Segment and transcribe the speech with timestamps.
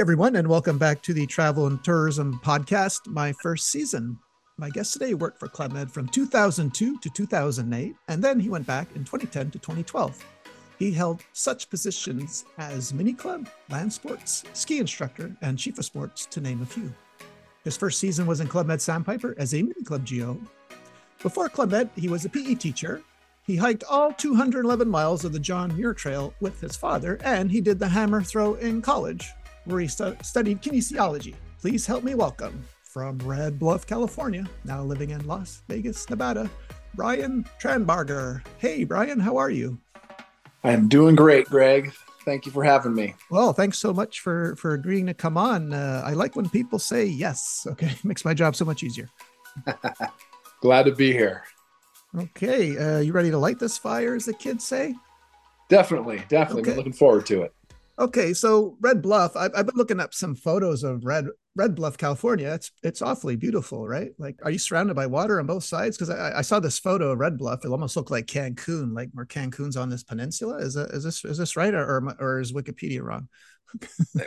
[0.00, 4.18] everyone, and welcome back to the Travel and Tourism Podcast, my first season.
[4.56, 8.66] My guest today worked for Club Med from 2002 to 2008, and then he went
[8.66, 10.24] back in 2010 to 2012.
[10.78, 16.24] He held such positions as mini club, land sports, ski instructor, and chief of sports,
[16.30, 16.90] to name a few.
[17.64, 20.40] His first season was in Club Med Sandpiper as a mini club GO.
[21.22, 23.02] Before Club Med, he was a PE teacher.
[23.42, 27.60] He hiked all 211 miles of the John Muir Trail with his father, and he
[27.60, 29.28] did the hammer throw in college,
[29.70, 31.34] where he stu- studied kinesiology.
[31.60, 36.50] Please help me welcome from Red Bluff, California, now living in Las Vegas, Nevada,
[36.94, 38.42] Brian Tranbarger.
[38.58, 39.78] Hey, Brian, how are you?
[40.64, 41.92] I am doing great, Greg.
[42.24, 43.14] Thank you for having me.
[43.30, 45.72] Well, thanks so much for for agreeing to come on.
[45.72, 47.66] Uh, I like when people say yes.
[47.66, 49.08] Okay, makes my job so much easier.
[50.60, 51.44] Glad to be here.
[52.18, 54.94] Okay, uh, you ready to light this fire, as the kids say?
[55.68, 56.62] Definitely, definitely.
[56.62, 56.76] Okay.
[56.76, 57.54] Looking forward to it.
[58.00, 59.36] Okay, so Red Bluff.
[59.36, 62.50] I've, I've been looking up some photos of Red Red Bluff, California.
[62.54, 64.12] It's it's awfully beautiful, right?
[64.18, 65.98] Like, are you surrounded by water on both sides?
[65.98, 67.62] Because I, I saw this photo of Red Bluff.
[67.62, 70.56] It almost looked like Cancun, like where Cancun's on this peninsula.
[70.60, 73.28] Is that is this is this right, or or, is Wikipedia wrong?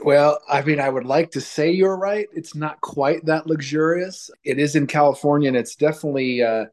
[0.04, 2.28] Well, I mean, I would like to say you're right.
[2.32, 4.30] It's not quite that luxurious.
[4.46, 6.66] It is in California, and it's definitely uh,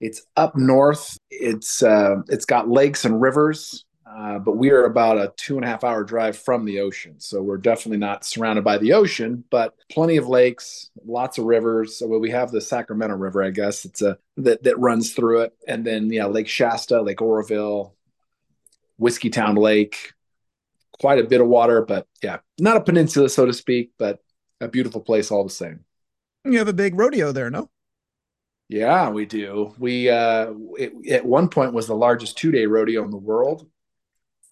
[0.00, 1.16] it's up north.
[1.30, 5.64] It's uh, it's got lakes and rivers, uh, but we are about a two and
[5.64, 9.44] a half hour drive from the ocean, so we're definitely not surrounded by the ocean,
[9.50, 11.96] but plenty of lakes, lots of rivers.
[11.98, 15.52] So we have the Sacramento River, I guess it's a that that runs through it,
[15.66, 17.94] and then yeah, Lake Shasta, Lake Oroville,
[19.00, 20.14] Whiskeytown Lake,
[21.00, 24.20] quite a bit of water, but yeah, not a peninsula, so to speak, but
[24.60, 25.84] a beautiful place all the same.
[26.44, 27.70] You have a big rodeo there, no?
[28.68, 29.74] Yeah, we do.
[29.78, 33.66] We uh, it, at one point was the largest two day rodeo in the world,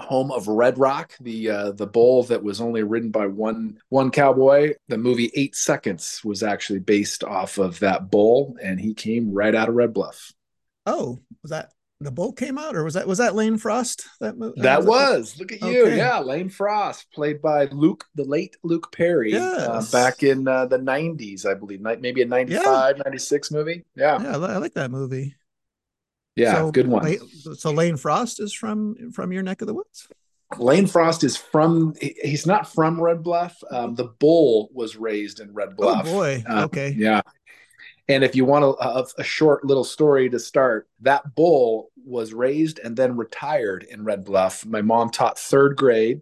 [0.01, 4.11] home of Red Rock, the uh, the bull that was only ridden by one one
[4.11, 4.75] cowboy.
[4.89, 9.55] The movie Eight Seconds was actually based off of that bull, and he came right
[9.55, 10.33] out of Red Bluff.
[10.85, 14.07] Oh, was that the bull came out, or was that was that Lane Frost?
[14.21, 15.97] That mo- That was look at you, Okay.
[15.97, 20.79] yeah, Lane Frost, played by Luke, the late Luke Perry, uh, back in uh, the
[20.79, 23.85] '90s, I believe, maybe a '95, '96 movie.
[23.97, 25.35] Yeah, Yeah, I like that movie.
[26.37, 27.17] Yeah, So, good one.
[27.57, 30.09] So Lane Frost is from from your neck of the woods.
[30.59, 31.95] Lane Frost is from.
[32.01, 33.57] He's not from Red Bluff.
[33.71, 36.07] Um, the bull was raised in Red Bluff.
[36.07, 36.45] Oh boy.
[36.49, 36.95] Uh, okay.
[36.97, 37.23] Yeah.
[38.09, 42.33] And if you want a, a, a short little story to start, that bull was
[42.33, 44.65] raised and then retired in Red Bluff.
[44.65, 46.21] My mom taught third grade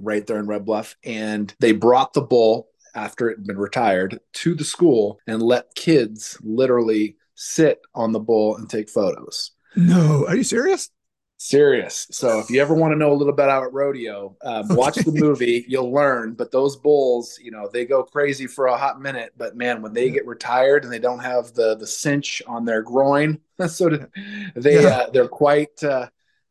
[0.00, 4.20] right there in Red Bluff, and they brought the bull after it had been retired
[4.34, 9.52] to the school and let kids literally sit on the bull and take photos.
[9.74, 10.90] No, are you serious?
[11.38, 12.06] Serious.
[12.10, 15.12] So if you ever want to know a little bit about rodeo, um, watch the
[15.12, 15.64] movie.
[15.66, 16.34] You'll learn.
[16.34, 19.32] But those bulls, you know, they go crazy for a hot minute.
[19.38, 22.82] But man, when they get retired and they don't have the the cinch on their
[22.82, 24.08] groin, so to,
[24.54, 24.88] they Yeah.
[24.90, 26.08] uh, they're quite uh,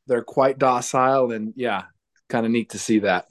[0.07, 1.83] they're quite docile and yeah,
[2.27, 3.27] kind of neat to see that.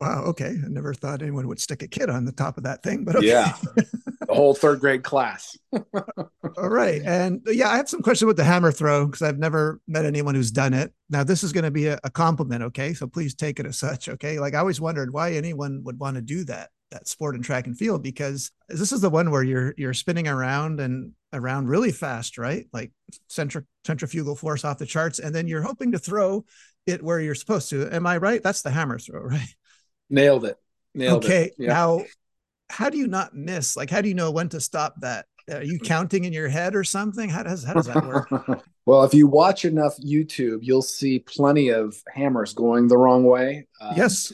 [0.00, 0.24] Wow.
[0.26, 0.48] Okay.
[0.50, 3.16] I never thought anyone would stick a kid on the top of that thing, but
[3.16, 3.28] okay.
[3.28, 5.56] Yeah, the whole third grade class.
[5.72, 7.00] All right.
[7.02, 10.04] And uh, yeah, I have some questions with the hammer throw because I've never met
[10.04, 10.92] anyone who's done it.
[11.08, 12.62] Now, this is going to be a, a compliment.
[12.64, 12.92] Okay.
[12.92, 14.08] So please take it as such.
[14.10, 14.38] Okay.
[14.38, 17.66] Like I always wondered why anyone would want to do that, that sport in track
[17.66, 21.92] and field, because this is the one where you're, you're spinning around and around really
[21.92, 22.66] fast, right?
[22.70, 22.92] Like
[23.30, 25.20] centri- centrifugal force off the charts.
[25.20, 26.44] And then you're hoping to throw
[26.86, 27.88] it where you're supposed to.
[27.90, 28.42] Am I right?
[28.42, 29.54] That's the hammer throw, right?
[30.10, 30.58] Nailed it.
[30.94, 31.46] Nailed okay.
[31.46, 31.54] it.
[31.58, 31.68] Yeah.
[31.68, 32.04] Now,
[32.68, 33.76] how do you not miss?
[33.76, 35.26] Like, how do you know when to stop that?
[35.50, 37.28] Are you counting in your head or something?
[37.28, 38.28] How does how does that work?
[38.86, 43.68] well, if you watch enough YouTube, you'll see plenty of hammers going the wrong way.
[43.80, 44.32] Um, yes.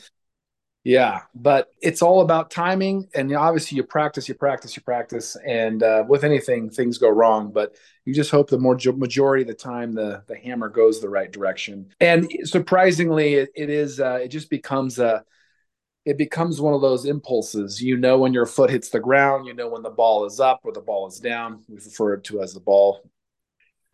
[0.84, 5.80] Yeah, but it's all about timing, and obviously you practice, you practice, you practice, and
[5.80, 7.52] uh, with anything, things go wrong.
[7.52, 11.08] But you just hope the more majority of the time the the hammer goes the
[11.08, 11.90] right direction.
[12.00, 15.24] And surprisingly, it, it is uh, it just becomes a
[16.04, 17.80] it becomes one of those impulses.
[17.80, 20.60] You know when your foot hits the ground, you know when the ball is up
[20.64, 21.62] or the ball is down.
[21.68, 23.08] We refer to as the ball.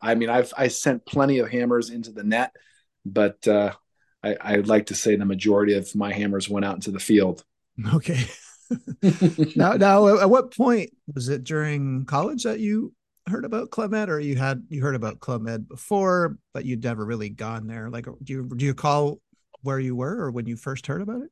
[0.00, 2.54] I mean, I've I sent plenty of hammers into the net,
[3.04, 3.72] but uh,
[4.22, 7.44] I, I'd like to say the majority of my hammers went out into the field.
[7.94, 8.24] Okay.
[9.56, 12.92] now, now, at what point was it during college that you
[13.28, 16.82] heard about Club Med, or you had you heard about Club Med before, but you'd
[16.82, 17.88] never really gone there?
[17.88, 19.20] Like, do you do you recall
[19.62, 21.30] where you were or when you first heard about it?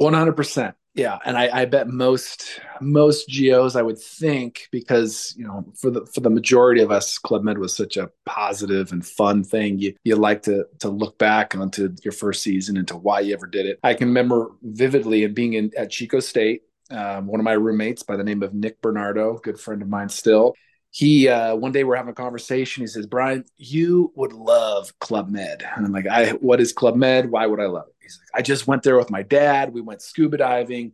[0.00, 0.76] One hundred percent.
[0.94, 5.90] Yeah, and I, I, bet most most GOs I would think because you know for
[5.90, 9.78] the for the majority of us, Club Med was such a positive and fun thing.
[9.78, 13.34] You you like to to look back onto your first season and to why you
[13.34, 13.78] ever did it.
[13.82, 16.62] I can remember vividly and being in at Chico State.
[16.90, 20.08] Um, one of my roommates by the name of Nick Bernardo, good friend of mine
[20.08, 20.54] still.
[20.90, 22.82] He uh, one day we're having a conversation.
[22.82, 26.96] He says, "Brian, you would love Club Med," and I'm like, "I what is Club
[26.96, 27.30] Med?
[27.30, 29.72] Why would I love it?" He's like, I just went there with my dad.
[29.72, 30.92] We went scuba diving.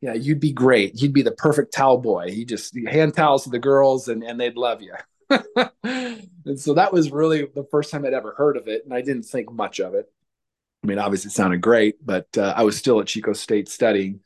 [0.00, 1.00] Yeah, you'd be great.
[1.00, 2.26] You'd be the perfect towel boy.
[2.26, 4.94] You just hand towels to the girls and, and they'd love you.
[5.84, 8.84] and so that was really the first time I'd ever heard of it.
[8.84, 10.10] And I didn't think much of it.
[10.82, 14.20] I mean, obviously it sounded great, but uh, I was still at Chico State studying.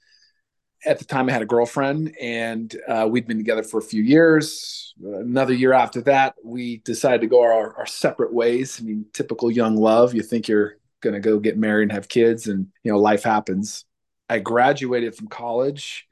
[0.85, 4.03] At the time, I had a girlfriend, and uh, we'd been together for a few
[4.03, 4.95] years.
[5.03, 8.79] Another year after that, we decided to go our, our separate ways.
[8.81, 10.15] I mean, typical young love.
[10.15, 13.23] You think you're going to go get married and have kids and you know life
[13.23, 13.85] happens.
[14.29, 16.07] I graduated from college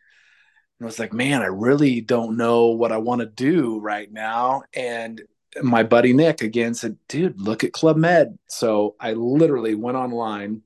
[0.79, 4.11] and i was like man i really don't know what i want to do right
[4.11, 4.63] now.
[4.75, 5.23] And
[5.63, 8.39] my buddy nick again said dude look at club med.
[8.49, 10.63] So i literally went online.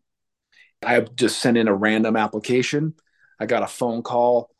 [0.85, 2.95] I just sent in a random application.
[3.39, 4.51] I got a phone call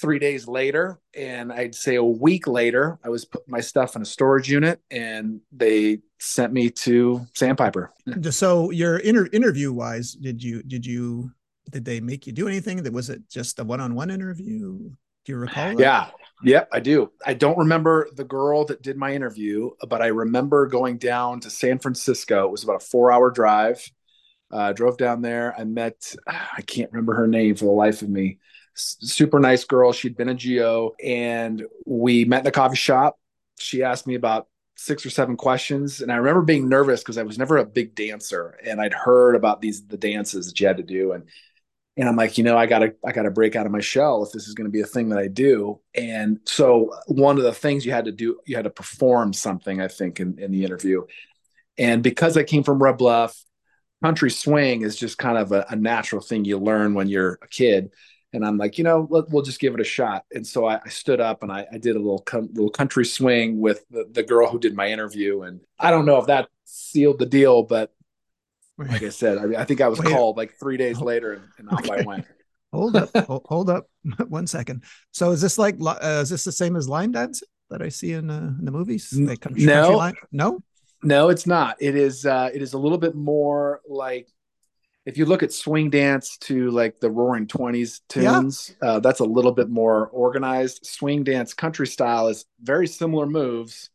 [0.00, 4.02] three days later and i'd say a week later i was putting my stuff in
[4.02, 7.92] a storage unit and they sent me to sandpiper.
[8.30, 11.32] So your inter- interview wise did you did you
[11.70, 12.82] did they make you do anything?
[12.82, 14.78] That was it just a one-on-one interview?
[14.78, 15.78] Do you recall that?
[15.78, 16.10] yeah.
[16.42, 17.10] Yep i do.
[17.26, 21.50] I don't remember the girl that did my interview but i remember going down to
[21.50, 22.46] san francisco.
[22.46, 23.88] It was about a four hour drive.
[24.50, 25.54] Uh, drove down there.
[25.58, 28.38] I met i can't remember her name for the life of me
[28.78, 29.92] super nice girl.
[29.92, 33.18] She'd been a GO, and we met in a coffee shop.
[33.58, 37.24] She asked me about six or seven questions, and I remember being nervous because I
[37.24, 40.76] was never a big dancer, and I'd heard about these the dances that you had
[40.76, 41.24] to do, and
[41.98, 44.30] and I'm like, you know, I gotta I gotta break out of my shell if
[44.32, 45.80] this is to be a thing that I do.
[45.94, 49.80] And so one of the things you had to do, you had to perform something,
[49.80, 51.04] I think, in, in the interview.
[51.76, 53.36] And because I came from Red Bluff,
[54.02, 57.48] country swing is just kind of a, a natural thing you learn when you're a
[57.48, 57.90] kid
[58.32, 60.24] and I'm like, you know, let, we'll just give it a shot.
[60.32, 63.04] And so I, I stood up and I, I did a little com- little country
[63.04, 66.48] swing with the, the girl who did my interview, and I don't know if that
[66.64, 67.92] sealed the deal, but
[68.76, 70.12] like I said, I, I think I was Wait.
[70.12, 72.00] called like three days later, and, and off okay.
[72.00, 72.26] I went.
[72.72, 73.10] hold up,
[73.46, 73.88] hold, up,
[74.28, 74.84] one second.
[75.10, 78.12] So is this like uh, is this the same as line dancing that I see
[78.12, 79.12] in, uh, in the movies?
[79.12, 80.60] Like country, no, no,
[81.02, 81.76] no, it's not.
[81.80, 82.26] It is.
[82.26, 84.28] Uh, it is a little bit more like
[85.08, 88.88] if you look at swing dance to like the roaring 20s tunes yeah.
[88.88, 90.84] uh, that's a little bit more organized.
[90.84, 93.88] Swing dance country style is very similar moves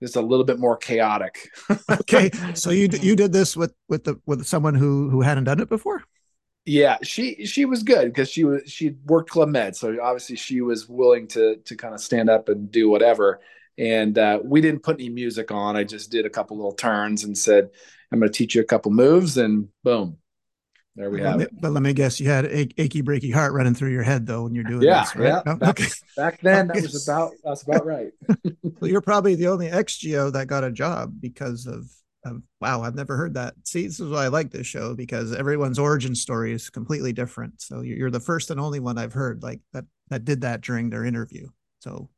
[0.00, 1.50] it's a little bit more chaotic.
[1.90, 5.60] Okay so you you did this with with the with someone who who hadn't done
[5.60, 6.02] it before?
[6.64, 10.62] Yeah she she was good because she was she worked club med so obviously she
[10.62, 13.40] was willing to to kind of stand up and do whatever.
[13.78, 15.76] And uh, we didn't put any music on.
[15.76, 17.68] I just did a couple little turns and said
[18.12, 20.16] i'm going to teach you a couple moves and boom
[20.96, 21.50] there we have it.
[21.60, 24.44] But let me guess, you had a achy breaky heart running through your head though
[24.44, 25.28] when you're doing yeah, this, right?
[25.28, 25.56] Yeah, oh, no?
[25.56, 25.90] back, okay.
[26.16, 28.12] back then that was about that's about right.
[28.80, 31.84] well, you're probably the only ex-GO that got a job because of,
[32.24, 33.54] of wow, I've never heard that.
[33.64, 37.60] See, this is why I like this show because everyone's origin story is completely different.
[37.60, 40.88] So you're the first and only one I've heard like that that did that during
[40.88, 41.48] their interview.
[41.86, 42.08] So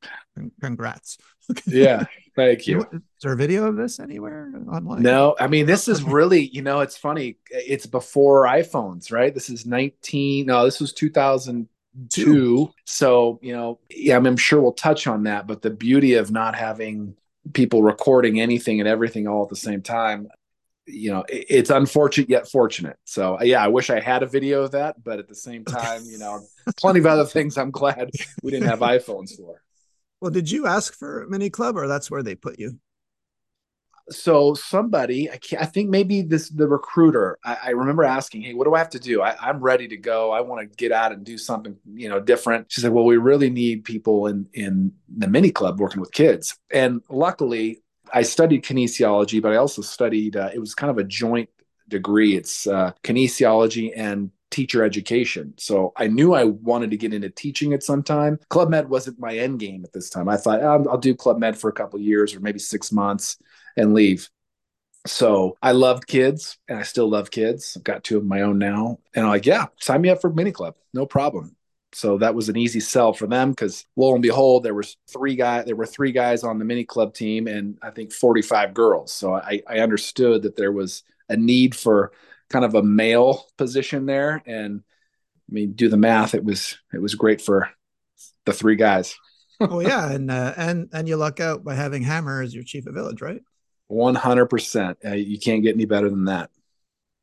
[0.62, 1.18] congrats.
[1.66, 2.04] yeah.
[2.34, 2.80] Thank you.
[2.80, 5.02] Is there a video of this anywhere online?
[5.02, 7.36] No, I mean, this is really, you know, it's funny.
[7.50, 9.34] It's before iPhones, right?
[9.34, 10.46] This is 19.
[10.46, 11.68] No, this was 2002.
[12.10, 12.72] Two.
[12.84, 15.46] So, you know, yeah, I'm sure we'll touch on that.
[15.46, 17.16] But the beauty of not having
[17.52, 20.28] people recording anything and everything all at the same time,
[20.88, 22.96] you know, it's unfortunate yet fortunate.
[23.04, 25.02] So, uh, yeah, I wish I had a video of that.
[25.02, 26.40] But at the same time, you know,
[26.76, 28.10] plenty of other things I'm glad
[28.42, 29.62] we didn't have iPhones for.
[30.20, 32.78] Well, did you ask for mini club or that's where they put you?
[34.10, 37.38] So somebody, I, I think maybe this the recruiter.
[37.44, 39.20] I, I, remember asking, "Hey, what do I have to do?
[39.20, 40.30] I, am ready to go.
[40.30, 43.18] I want to get out and do something, you know, different." She said, "Well, we
[43.18, 48.64] really need people in in the mini club working with kids." And luckily, I studied
[48.64, 50.36] kinesiology, but I also studied.
[50.36, 51.48] Uh, it was kind of a joint
[51.88, 52.36] degree.
[52.36, 55.54] It's uh, kinesiology and teacher education.
[55.58, 58.38] So I knew I wanted to get into teaching at some time.
[58.48, 60.28] Club Med wasn't my end game at this time.
[60.28, 63.38] I thought oh, I'll do Club Med for a couple years or maybe six months
[63.76, 64.28] and leave.
[65.06, 67.74] So I loved kids and I still love kids.
[67.76, 68.98] I've got two of my own now.
[69.14, 70.74] And I'm like, yeah, sign me up for mini club.
[70.92, 71.56] No problem.
[71.92, 75.36] So that was an easy sell for them because lo and behold, there was three
[75.36, 79.12] guys, there were three guys on the mini club team and I think 45 girls.
[79.12, 82.12] So I, I understood that there was a need for
[82.50, 84.42] kind of a male position there.
[84.46, 84.82] And
[85.48, 86.34] I mean, do the math.
[86.34, 87.70] It was it was great for
[88.44, 89.16] the three guys.
[89.60, 92.86] oh yeah, and uh, and and you luck out by having Hammer as your chief
[92.86, 93.40] of village, right?
[93.86, 94.98] One hundred percent.
[95.04, 96.50] Uh, you can't get any better than that.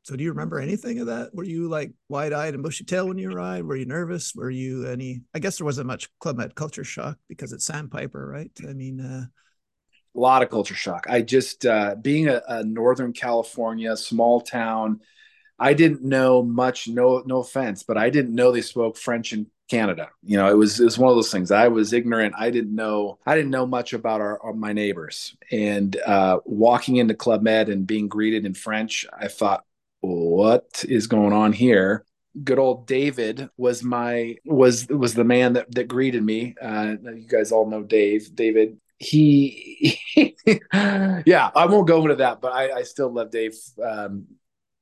[0.05, 1.33] So do you remember anything of that?
[1.33, 3.65] Were you like wide eyed and bushy tail when you arrived?
[3.65, 4.35] Were you nervous?
[4.35, 5.21] Were you any?
[5.33, 8.51] I guess there wasn't much Club Med culture shock because it's Sandpiper, right?
[8.69, 9.25] I mean, uh,
[10.15, 11.07] a lot of culture shock.
[11.09, 14.99] I just uh, being a, a Northern California small town,
[15.57, 16.87] I didn't know much.
[16.87, 20.09] No, no offense, but I didn't know they spoke French in Canada.
[20.21, 21.49] You know, it was it was one of those things.
[21.49, 22.35] I was ignorant.
[22.37, 23.17] I didn't know.
[23.25, 25.35] I didn't know much about our, our my neighbors.
[25.51, 29.65] And uh, walking into Club Med and being greeted in French, I thought,
[30.05, 32.05] what is going on here?
[32.43, 36.55] Good old David was my was was the man that that greeted me.
[36.61, 38.35] Uh, you guys all know Dave.
[38.35, 39.99] David he,
[40.73, 44.25] yeah, I won't go into that, but I, I still love Dave um,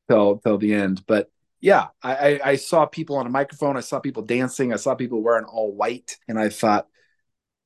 [0.09, 1.03] till till the end.
[1.07, 4.77] But yeah, I, I, I saw people on a microphone, I saw people dancing, I
[4.77, 6.87] saw people wearing all white, and I thought,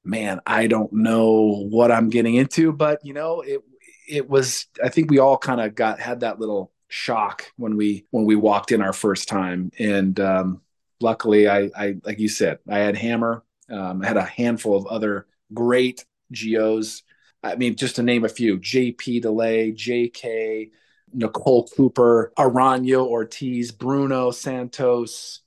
[0.04, 3.62] man, I don't know what I'm getting into, but you know, it
[4.10, 4.68] it was.
[4.82, 8.36] I think we all kind of got had that little shock when we when we
[8.36, 10.62] walked in our first time, and um,
[11.00, 14.88] luckily, I, I like you said, I had Hammer, um, I had a handful of
[14.88, 17.04] other great GOs.
[17.44, 20.72] I mean, just to name a few: JP Delay, JK,
[21.14, 25.42] Nicole Cooper, Aranyo Ortiz, Bruno Santos,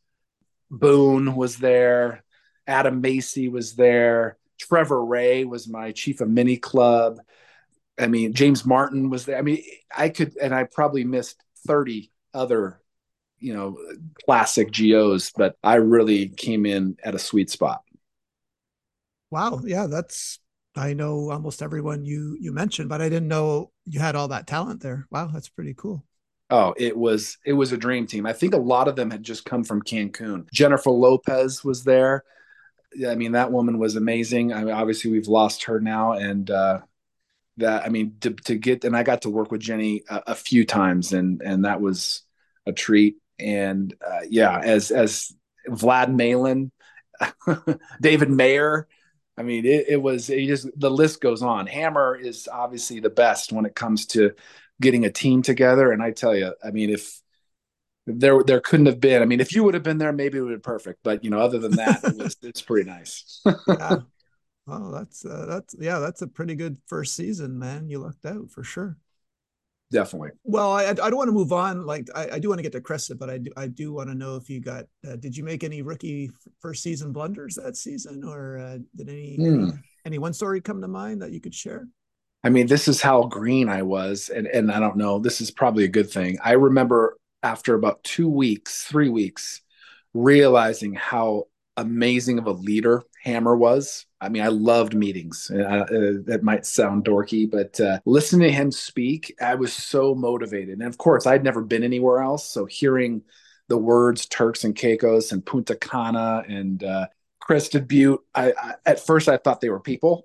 [0.70, 2.24] Boone was there,
[2.66, 7.18] Adam Macy was there, Trevor Rae was my chief of mini club.
[8.00, 9.38] I mean, James Martin was there.
[9.38, 9.62] I mean,
[9.96, 12.80] I could, and I probably missed 30 other,
[13.38, 13.78] you know,
[14.24, 17.82] classic GOs, but I really came in at a sweet spot.
[19.30, 19.60] Wow.
[19.64, 19.86] Yeah.
[19.86, 20.40] That's
[20.76, 24.46] I know almost everyone you you mentioned, but I didn't know you had all that
[24.46, 25.06] talent there.
[25.10, 26.04] Wow, that's pretty cool.
[26.48, 28.26] Oh, it was it was a dream team.
[28.26, 30.50] I think a lot of them had just come from Cancun.
[30.52, 32.24] Jennifer Lopez was there.
[33.06, 34.52] I mean, that woman was amazing.
[34.52, 36.80] I mean, obviously we've lost her now, and uh,
[37.60, 40.34] that I mean to, to get and I got to work with Jenny a, a
[40.34, 42.22] few times, and and that was
[42.66, 43.16] a treat.
[43.38, 45.32] And uh, yeah, as as
[45.68, 46.72] Vlad Malin,
[48.00, 48.86] David Meyer,
[49.36, 51.66] I mean, it, it was it just the list goes on.
[51.66, 54.32] Hammer is obviously the best when it comes to
[54.80, 55.92] getting a team together.
[55.92, 57.20] And I tell you, I mean, if
[58.06, 60.42] there there couldn't have been, I mean, if you would have been there, maybe it
[60.42, 61.00] would have been perfect.
[61.02, 63.40] But you know, other than that, it was, it's pretty nice.
[63.68, 63.96] yeah.
[64.70, 67.88] Well, that's uh, that's yeah, that's a pretty good first season, man.
[67.88, 68.96] You lucked out for sure
[69.90, 70.30] definitely.
[70.44, 71.84] Well, I, I don't want to move on.
[71.84, 74.08] Like I, I do want to get to Crested, but I do I do want
[74.08, 77.76] to know if you got uh, did you make any rookie first season blunders that
[77.76, 79.78] season, or uh, did any mm.
[80.04, 81.86] any one story come to mind that you could share?
[82.42, 85.18] I mean, this is how green I was, and and I don't know.
[85.18, 86.38] This is probably a good thing.
[86.42, 89.62] I remember after about two weeks, three weeks,
[90.14, 91.44] realizing how
[91.76, 94.06] amazing of a leader Hammer was.
[94.20, 95.50] I mean, I loved meetings.
[95.52, 95.86] Uh, uh,
[96.26, 100.78] that might sound dorky, but uh, listening to him speak, I was so motivated.
[100.78, 102.50] And of course, I'd never been anywhere else.
[102.50, 103.22] So hearing
[103.68, 107.06] the words Turks and Caicos and Punta Cana and uh,
[107.40, 110.24] Crested Butte, I, I, at first I thought they were people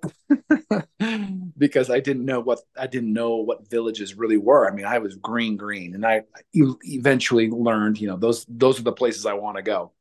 [1.57, 4.69] because I didn't know what I didn't know what villages really were.
[4.69, 6.23] I mean, I was green, green, and I
[6.53, 9.91] eventually learned, you know, those those are the places I want to go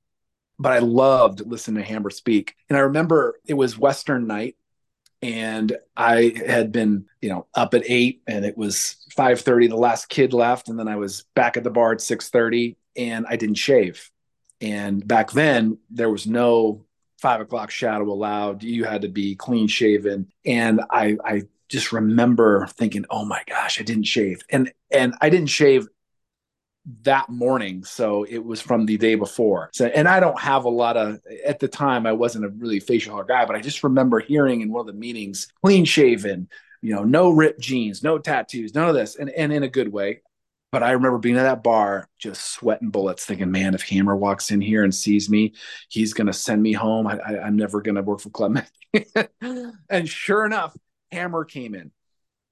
[0.58, 2.54] but I loved listening to Hammer speak.
[2.68, 4.56] And I remember it was Western night
[5.22, 9.68] and I had been, you know, up at eight and it was 5:30.
[9.68, 13.26] The last kid left, and then I was back at the bar at 6:30 and
[13.28, 14.10] I didn't shave.
[14.60, 16.84] And back then there was no
[17.18, 18.62] five o'clock shadow allowed.
[18.62, 20.28] You had to be clean shaven.
[20.44, 24.42] And I I just remember thinking, oh my gosh, I didn't shave.
[24.50, 25.88] And and I didn't shave
[27.02, 27.82] that morning.
[27.84, 29.70] So it was from the day before.
[29.72, 32.80] So and i don't have a lot of at the time i wasn't a really
[32.80, 36.48] facial hair guy but i just remember hearing in one of the meetings clean shaven
[36.82, 39.92] you know no ripped jeans no tattoos none of this and, and in a good
[39.92, 40.20] way.
[40.72, 44.50] But i remember being at that bar just sweating bullets thinking man if hammer walks
[44.50, 45.54] in here and sees me
[45.88, 47.06] he's going to send me home.
[47.06, 48.62] I, I, i'm never going to work for club
[49.88, 50.76] and sure enough
[51.10, 51.92] hammer came in.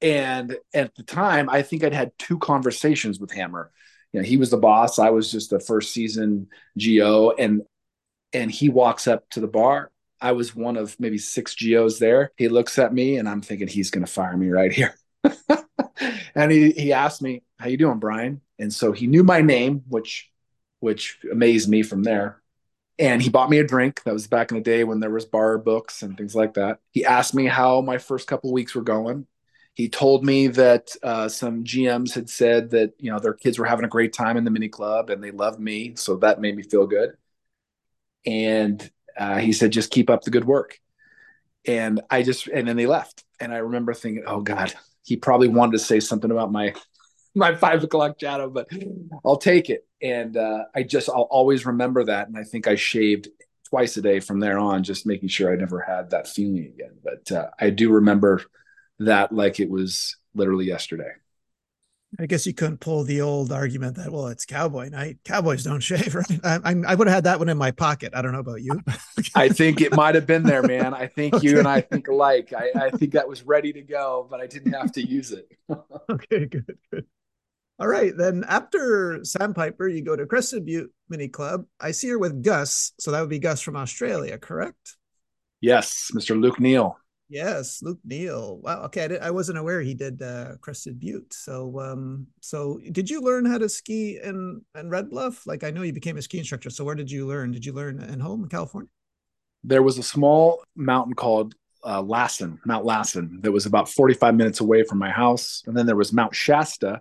[0.00, 3.70] And at the time i think i'd had two conversations with hammer
[4.12, 4.98] you know, he was the boss.
[4.98, 7.62] I was just the first season GO, and
[8.32, 9.90] and he walks up to the bar.
[10.20, 12.32] I was one of maybe six GOs there.
[12.36, 14.94] He looks at me, and I'm thinking he's going to fire me right here.
[16.34, 19.82] and he he asked me, "How you doing, Brian?" And so he knew my name,
[19.88, 20.30] which
[20.80, 22.42] which amazed me from there.
[22.98, 24.02] And he bought me a drink.
[24.04, 26.78] That was back in the day when there was bar books and things like that.
[26.90, 29.26] He asked me how my first couple weeks were going.
[29.74, 33.66] He told me that uh, some GMs had said that you know their kids were
[33.66, 36.56] having a great time in the mini club and they loved me, so that made
[36.56, 37.16] me feel good.
[38.26, 40.78] and uh, he said, "Just keep up the good work."
[41.66, 44.74] And I just and then they left, and I remember thinking, "Oh God,
[45.04, 46.74] he probably wanted to say something about my
[47.34, 48.68] my five o'clock shadow, but
[49.24, 52.74] I'll take it." And uh, I just I'll always remember that, and I think I
[52.76, 53.28] shaved
[53.68, 56.92] twice a day from there on, just making sure I never had that feeling again.
[57.02, 58.42] But uh, I do remember
[59.06, 61.10] that like it was literally yesterday.
[62.18, 65.18] I guess you couldn't pull the old argument that well, it's cowboy night.
[65.24, 66.40] Cowboys don't shave, right?
[66.44, 68.12] I, I, I would have had that one in my pocket.
[68.14, 68.80] I don't know about you.
[69.34, 70.92] I think it might have been there, man.
[70.92, 71.48] I think okay.
[71.48, 72.52] you and I think alike.
[72.56, 75.50] I, I think that was ready to go, but I didn't have to use it.
[76.10, 77.06] okay, good, good.
[77.78, 81.64] All right, then after Sandpiper, you go to Crested Butte Mini Club.
[81.80, 84.96] I see her with Gus, so that would be Gus from Australia, correct?
[85.60, 86.38] Yes, Mr.
[86.38, 86.98] Luke Neal.
[87.32, 88.58] Yes, Luke Neal.
[88.58, 88.82] Wow.
[88.82, 91.32] Okay, I, did, I wasn't aware he did uh, Crested Butte.
[91.32, 95.46] So, um, so did you learn how to ski in in Red Bluff?
[95.46, 96.68] Like, I know you became a ski instructor.
[96.68, 97.50] So, where did you learn?
[97.50, 98.90] Did you learn in home in California?
[99.64, 104.60] There was a small mountain called uh, Lassen, Mount Lassen, that was about 45 minutes
[104.60, 107.00] away from my house, and then there was Mount Shasta,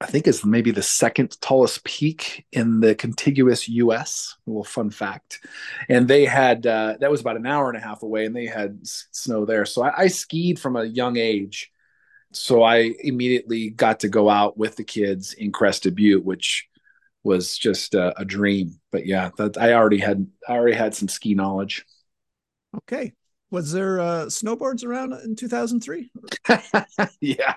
[0.00, 4.36] I think is maybe the second tallest peak in the contiguous U.S.
[4.46, 5.46] A little fun fact,
[5.88, 8.46] and they had uh, that was about an hour and a half away, and they
[8.46, 9.64] had s- snow there.
[9.64, 11.72] So I, I, skied from a young age,
[12.30, 16.68] so I immediately got to go out with the kids in Crested Butte, which
[17.24, 18.78] was just a, a dream.
[18.92, 21.86] But yeah, that I already had I already had some ski knowledge.
[22.76, 23.14] Okay,
[23.56, 26.10] was there uh, snowboards around in 2003
[27.22, 27.54] yeah.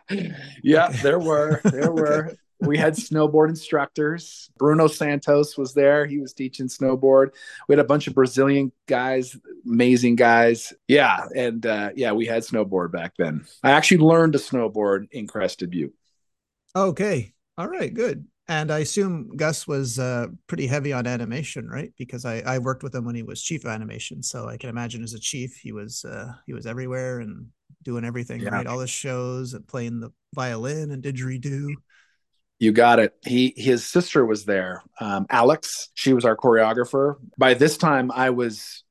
[0.64, 0.98] Yeah okay.
[1.02, 2.38] there were there were.
[2.62, 4.50] We had snowboard instructors.
[4.58, 6.06] Bruno santos was there.
[6.06, 7.32] He was teaching snowboard.
[7.68, 10.72] We had a bunch of brazilian guys amazing guys.
[10.88, 13.46] Yeah and uh, yeah we had snowboard back then.
[13.62, 15.94] I actually learned to snowboard in crested butte.
[16.74, 17.34] Okay.
[17.58, 21.94] All right good and I assume Gus was uh, pretty heavy on animation, right?
[22.00, 24.72] Because I, I worked with him when he was chief of animation, so I can
[24.72, 27.48] imagine as a chief, he was uh, he was everywhere and
[27.84, 28.50] doing everything, yeah.
[28.50, 28.66] right?
[28.66, 31.70] All the shows and playing the violin and didgeridoo.
[32.58, 33.14] You got it.
[33.24, 35.90] He his sister was there, um, Alex.
[35.94, 37.18] She was our choreographer.
[37.38, 38.84] By this time, I was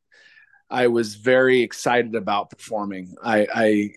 [0.70, 3.16] I was very excited about performing.
[3.22, 3.90] I, I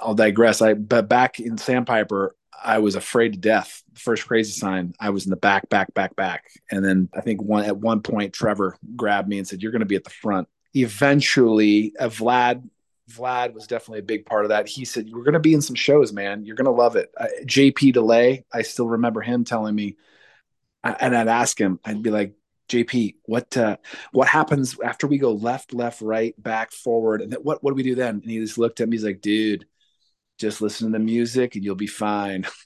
[0.00, 0.62] I'll digress.
[0.62, 3.82] I but back in Sandpiper, I was afraid to death.
[3.94, 6.50] The First crazy sign, I was in the back, back, back, back.
[6.70, 9.80] And then I think one at one point, Trevor grabbed me and said, You're going
[9.80, 10.48] to be at the front.
[10.74, 12.68] Eventually, uh, Vlad,
[13.10, 14.68] Vlad was definitely a big part of that.
[14.68, 16.44] He said, We're going to be in some shows, man.
[16.44, 17.10] You're going to love it.
[17.16, 19.96] Uh, JP DeLay, I still remember him telling me,
[20.82, 22.34] and I'd ask him, I'd be like,
[22.68, 23.76] JP, what uh,
[24.10, 27.76] what happens after we go left, left, right, back, forward, and then what what do
[27.76, 28.16] we do then?
[28.16, 28.96] And he just looked at me.
[28.96, 29.66] He's like, dude,
[30.38, 32.46] just listen to the music and you'll be fine.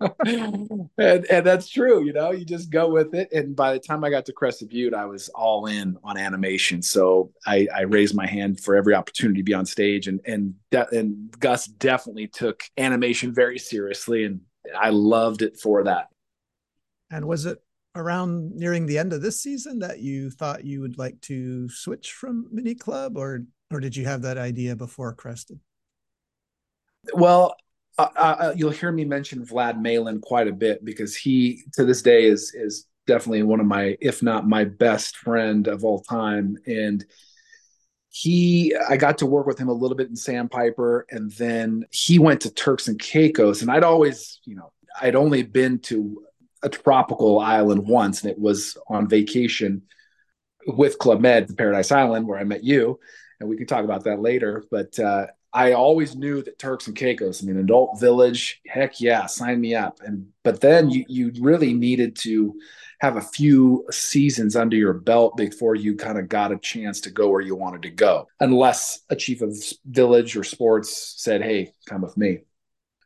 [0.00, 3.32] and, and that's true, you know, you just go with it.
[3.32, 6.82] And by the time I got to Crested Butte, I was all in on animation.
[6.82, 10.08] So I, I raised my hand for every opportunity to be on stage.
[10.08, 14.40] And and de- and Gus definitely took animation very seriously, and
[14.78, 16.08] I loved it for that.
[17.10, 17.58] And was it
[17.94, 22.12] around nearing the end of this season that you thought you would like to switch
[22.12, 25.60] from Mini Club, or or did you have that idea before Crested?
[27.14, 27.56] Well,
[27.98, 32.02] uh, uh, you'll hear me mention Vlad Malin quite a bit because he, to this
[32.02, 36.56] day, is is definitely one of my, if not my best friend of all time.
[36.66, 37.04] And
[38.10, 42.18] he, I got to work with him a little bit in Sandpiper, and then he
[42.18, 43.62] went to Turks and Caicos.
[43.62, 46.22] And I'd always, you know, I'd only been to
[46.62, 49.82] a tropical island once, and it was on vacation
[50.66, 52.98] with Club Med, Paradise Island, where I met you.
[53.40, 54.64] And we can talk about that later.
[54.70, 55.28] But uh,
[55.58, 59.74] I always knew that Turks and Caicos, I mean, adult village, heck yeah, sign me
[59.74, 59.98] up.
[60.04, 62.54] And but then you you really needed to
[63.00, 67.10] have a few seasons under your belt before you kind of got a chance to
[67.10, 69.52] go where you wanted to go, unless a chief of
[69.84, 72.42] village or sports said, "Hey, come with me."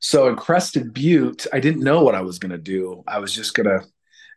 [0.00, 3.02] So in Crested Butte, I didn't know what I was going to do.
[3.06, 3.86] I was just going to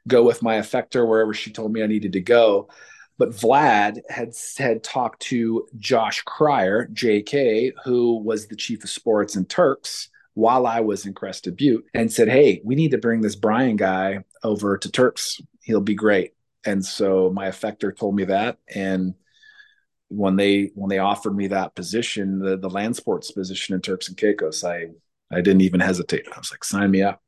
[0.08, 2.70] go with my effector wherever she told me I needed to go.
[3.18, 9.36] But Vlad had had talked to Josh Cryer, JK, who was the chief of sports
[9.36, 13.22] in Turks while I was in Crested Butte, and said, "Hey, we need to bring
[13.22, 15.40] this Brian guy over to Turks.
[15.62, 16.34] He'll be great."
[16.66, 19.14] And so my effector told me that, and
[20.10, 24.10] when they when they offered me that position, the the land sports position in Turks
[24.10, 24.88] and Caicos, I
[25.32, 26.28] I didn't even hesitate.
[26.34, 27.22] I was like, "Sign me up."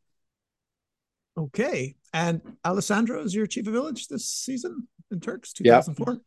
[1.38, 1.96] Okay.
[2.14, 4.88] And Alessandro is your chief of village this season?
[5.12, 6.14] In Turks, 2004.
[6.14, 6.22] Okay.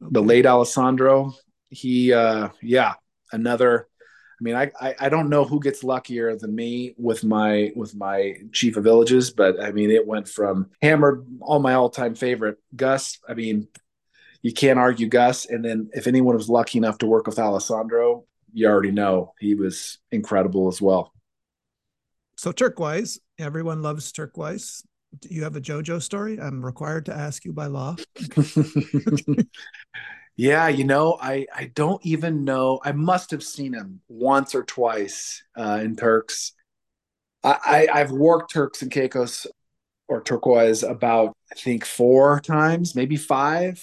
[0.00, 1.34] The late Alessandro,
[1.70, 2.94] he, uh, yeah,
[3.32, 3.88] another
[4.40, 7.94] I mean, I, I, I don't know who gets luckier than me with my with
[7.94, 12.14] my chief of villages, but I mean, it went from hammered all my all time
[12.14, 13.18] favorite Gus.
[13.28, 13.68] I mean,
[14.42, 15.46] you can't argue Gus.
[15.46, 19.54] And then if anyone was lucky enough to work with Alessandro, you already know he
[19.54, 21.12] was incredible as well.
[22.36, 24.82] So Turkoise, everyone loves Turkoise.
[25.22, 26.40] You have a JoJo story?
[26.40, 27.96] I'm required to ask you by law.
[30.36, 32.80] Yeah, you know, I I don't even know.
[32.84, 36.52] I must have seen him once or twice uh, in Turks.
[37.44, 39.46] I, I have worked Turks and Caicos
[40.08, 43.80] or Turkoise about I think four times, maybe five.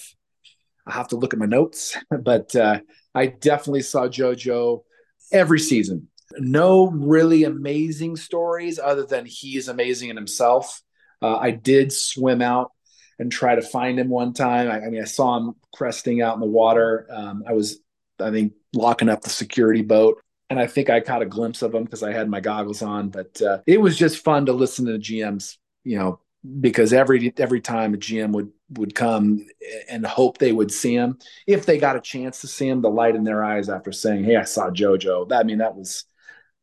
[0.86, 2.80] I have to look at my notes, but uh,
[3.14, 4.82] I definitely saw JoJo
[5.30, 6.08] every season.
[6.38, 10.82] No really amazing stories other than he is amazing in himself.
[11.22, 12.72] Uh, I did swim out
[13.18, 14.70] and try to find him one time.
[14.70, 17.06] I, I mean, I saw him cresting out in the water.
[17.10, 17.78] Um, I was,
[18.18, 20.20] I think, locking up the security boat.
[20.50, 23.08] And I think I caught a glimpse of him because I had my goggles on.
[23.08, 26.20] But uh, it was just fun to listen to the GMs, you know,
[26.60, 29.46] because every every time a GM would would come
[29.88, 32.90] and hope they would see him, if they got a chance to see him, the
[32.90, 36.04] light in their eyes after saying, "Hey, I saw JoJo." That I mean, that was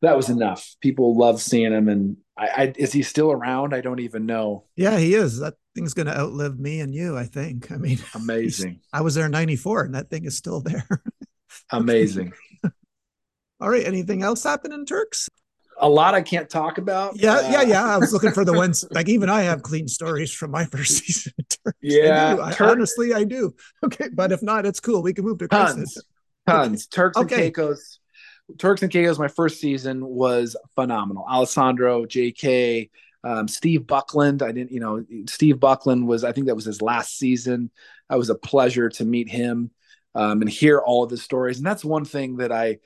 [0.01, 0.75] that was enough.
[0.81, 3.75] People love seeing him, and I, I is he still around?
[3.75, 4.63] I don't even know.
[4.75, 5.39] Yeah, he is.
[5.39, 7.17] That thing's going to outlive me and you.
[7.17, 7.71] I think.
[7.71, 8.79] I mean, amazing.
[8.93, 10.87] I was there in '94, and that thing is still there.
[11.71, 12.33] amazing.
[13.61, 13.85] All right.
[13.85, 15.27] Anything else happen in Turks?
[15.81, 17.17] A lot I can't talk about.
[17.17, 17.85] Yeah, uh, yeah, yeah.
[17.85, 21.05] I was looking for the ones like even I have clean stories from my first
[21.05, 21.33] season.
[21.81, 23.53] Yeah, I I, honestly, I do.
[23.85, 25.01] Okay, but if not, it's cool.
[25.01, 25.97] We can move to tons,
[26.47, 26.87] tons.
[26.87, 27.35] Turks okay.
[27.35, 27.98] and Caicos
[28.57, 31.25] Turks and Caicos, my first season was phenomenal.
[31.29, 32.89] Alessandro, J.K.,
[33.23, 34.41] um, Steve Buckland.
[34.41, 37.69] I didn't, you know, Steve Buckland was, I think that was his last season.
[38.11, 39.71] It was a pleasure to meet him
[40.15, 41.57] um, and hear all of his stories.
[41.57, 42.77] And that's one thing that I,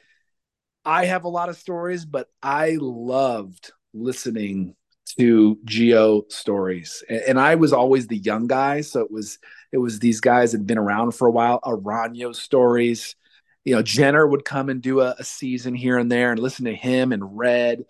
[0.84, 4.76] I have a lot of stories, but I loved listening
[5.17, 7.04] to GO stories.
[7.08, 8.82] And, and I was always the young guy.
[8.82, 9.38] So it was,
[9.71, 13.15] it was these guys that had been around for a while, Aranyo stories
[13.63, 16.65] you know, Jenner would come and do a, a season here and there and listen
[16.65, 17.86] to him and Red.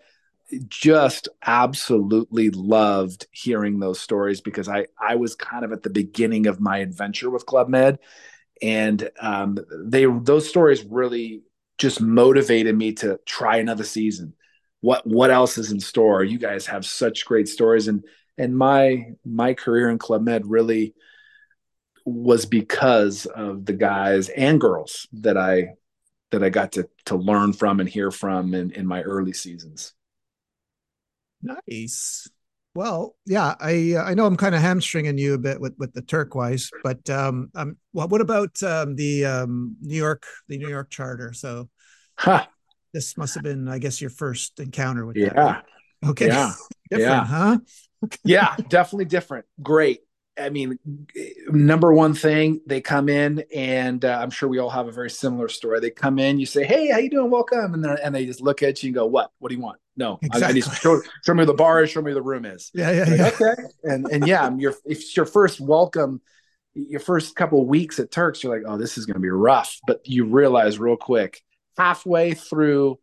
[0.68, 6.46] Just absolutely loved hearing those stories because I I was kind of at the beginning
[6.46, 7.98] of my adventure with Club Med,
[8.60, 11.42] and um, they those stories really
[11.78, 14.34] just motivated me to try another season.
[14.80, 16.22] What what else is in store?
[16.22, 18.04] You guys have such great stories, and
[18.36, 20.94] and my my career in Club Med really
[22.04, 25.74] was because of the guys and girls that I
[26.30, 29.94] that I got to to learn from and hear from in, in my early seasons.
[31.42, 32.28] Nice.
[32.74, 36.02] Well, yeah, I I know I'm kind of hamstringing you a bit with with the
[36.02, 40.90] Turkoise, but um, um, well, what about um, the um, New York the New York
[40.90, 41.32] Charter?
[41.32, 41.68] So,
[42.16, 42.46] huh.
[42.92, 45.32] this must have been, I guess, your first encounter with yeah.
[45.34, 45.36] that.
[45.36, 45.64] Right?
[46.10, 46.26] Okay.
[46.26, 46.52] Yeah.
[46.90, 47.24] different, yeah.
[47.24, 47.58] huh?
[48.24, 49.46] yeah, definitely different.
[49.62, 50.00] Great.
[50.38, 50.78] I mean,
[51.48, 55.10] number one thing, they come in, and uh, I'm sure we all have a very
[55.10, 55.78] similar story.
[55.80, 57.30] They come in, you say, "Hey, how you doing?
[57.30, 59.30] Welcome," and then and they just look at you and go, "What?
[59.38, 60.46] What do you want?" No, exactly.
[60.46, 62.44] I, I need show, show, me where the bar is, show me where the room
[62.46, 62.70] is.
[62.74, 63.46] Yeah, yeah, like, yeah.
[63.48, 66.20] Okay, and and yeah, your if it's your first welcome,
[66.74, 69.30] your first couple of weeks at Turks, you're like, "Oh, this is going to be
[69.30, 71.42] rough," but you realize real quick,
[71.78, 72.98] halfway through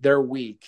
[0.00, 0.64] their week,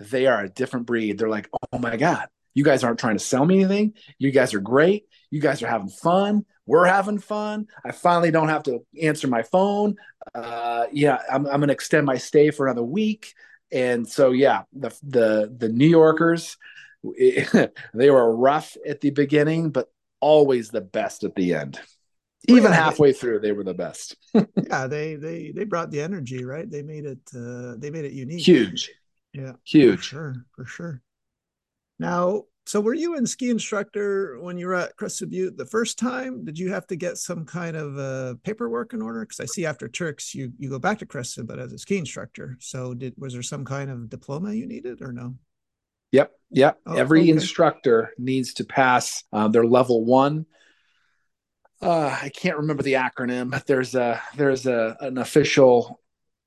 [0.00, 1.18] they are a different breed.
[1.18, 3.94] They're like, "Oh my god." You guys aren't trying to sell me anything.
[4.18, 5.04] You guys are great.
[5.30, 6.44] You guys are having fun.
[6.66, 7.66] We're having fun.
[7.84, 9.96] I finally don't have to answer my phone.
[10.34, 13.34] Uh, yeah, I'm, I'm going to extend my stay for another week.
[13.72, 16.56] And so, yeah, the the the New Yorkers,
[17.02, 19.88] they were rough at the beginning, but
[20.20, 21.80] always the best at the end.
[22.48, 24.16] Even yeah, halfway through, they were the best.
[24.34, 26.70] yeah, they they they brought the energy, right?
[26.70, 28.46] They made it uh, they made it unique.
[28.46, 28.90] Huge.
[29.32, 29.98] Yeah, huge.
[29.98, 31.02] For sure, for sure.
[32.00, 35.98] Now, so were you in ski instructor when you were at Crested Butte the first
[35.98, 36.46] time?
[36.46, 39.20] Did you have to get some kind of uh, paperwork in order?
[39.20, 41.98] Because I see after Turks you you go back to Crested, but as a ski
[41.98, 42.56] instructor.
[42.58, 45.34] So did was there some kind of diploma you needed or no?
[46.12, 46.80] Yep, yep.
[46.86, 47.30] Oh, Every okay.
[47.30, 50.46] instructor needs to pass uh, their level one.
[51.82, 55.99] Uh, I can't remember the acronym, but there's a there's a an official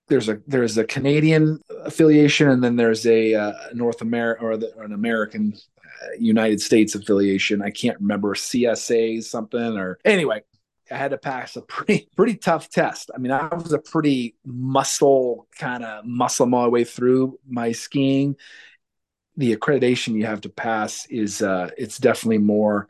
[0.08, 4.74] there's a there's a Canadian affiliation, and then there's a uh, North America or, the,
[4.76, 7.62] or, an American uh, United States affiliation.
[7.62, 10.44] I can't remember CSA something or anyway.
[10.92, 13.12] I had to pass a pretty pretty tough test.
[13.16, 18.36] I mean, I was a pretty muscle kind of muscle my way through my skiing.
[19.38, 22.90] The accreditation you have to pass is uh, it's definitely more.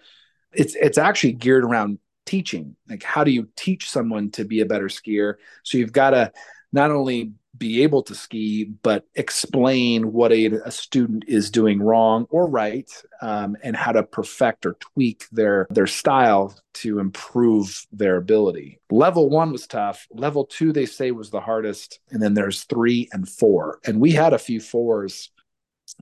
[0.51, 2.75] It's it's actually geared around teaching.
[2.89, 5.35] Like, how do you teach someone to be a better skier?
[5.63, 6.31] So you've got to
[6.73, 12.25] not only be able to ski, but explain what a, a student is doing wrong
[12.31, 18.17] or right, um, and how to perfect or tweak their their style to improve their
[18.17, 18.79] ability.
[18.89, 20.07] Level one was tough.
[20.11, 24.11] Level two, they say, was the hardest, and then there's three and four, and we
[24.11, 25.29] had a few fours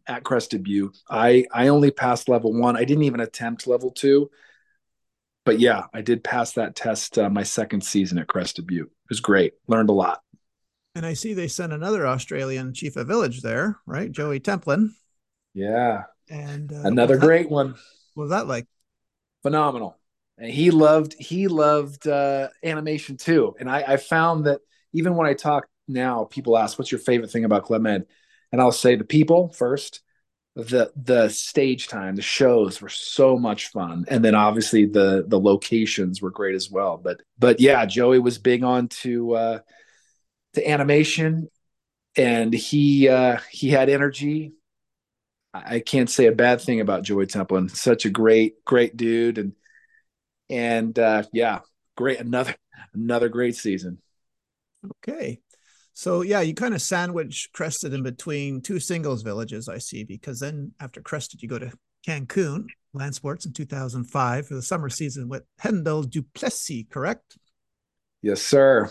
[0.08, 0.98] at Crested Butte.
[1.10, 2.78] I I only passed level one.
[2.78, 4.32] I didn't even attempt level two.
[5.44, 8.88] But yeah, I did pass that test uh, my second season at Crested Butte.
[8.88, 9.54] It was great.
[9.68, 10.22] Learned a lot.
[10.94, 14.12] And I see they sent another Australian chief of village there, right?
[14.12, 14.90] Joey Templin.
[15.54, 16.04] Yeah.
[16.30, 17.76] And uh, another that, great one.
[18.14, 18.68] What was that like?
[19.44, 19.98] Phenomenal.
[20.38, 23.56] And he loved he loved uh, animation too.
[23.60, 24.62] And I, I found that
[24.94, 28.06] even when I talk now, people ask, "What's your favorite thing about Club Med?"
[28.52, 30.02] And I'll say the people first.
[30.56, 35.40] The the stage time, the shows were so much fun, and then obviously the the
[35.40, 36.98] locations were great as well.
[36.98, 39.60] But but yeah, Joey was big on to uh,
[40.54, 41.50] to animation,
[42.18, 44.54] and he uh, he had energy.
[45.54, 47.70] I can't say a bad thing about Joey Templin.
[47.70, 49.54] Such a great great dude, and
[50.50, 51.60] and uh, yeah,
[51.96, 52.56] great another
[52.94, 54.00] another great season.
[54.98, 55.40] Okay.
[55.94, 60.40] So yeah, you kind of sandwich Crested in between two singles villages, I see, because
[60.40, 61.72] then after Crested, you go to
[62.08, 67.38] Cancun Land Sports in 2005 for the summer season with Hendel du Plessis, correct?
[68.22, 68.90] Yes, sir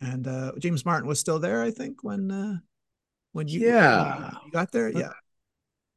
[0.00, 2.58] and uh, James Martin was still there, I think, when uh,
[3.32, 4.88] when you yeah you got there.
[4.88, 5.12] Yeah,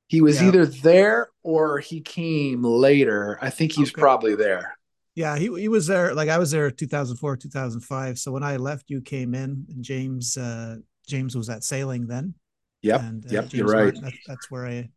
[0.08, 0.48] he was yeah.
[0.50, 3.38] either there or he came later.
[3.42, 4.02] I think he's okay.
[4.02, 4.78] probably there.
[5.16, 6.14] Yeah, he he was there.
[6.14, 8.20] Like I was there 2004, 2005.
[8.20, 12.34] So when I left, you came in, and James uh, James was at sailing then.
[12.82, 13.02] Yep.
[13.02, 13.44] And, uh, yep.
[13.44, 13.86] James you're right.
[13.86, 14.90] Martin, that, that's where I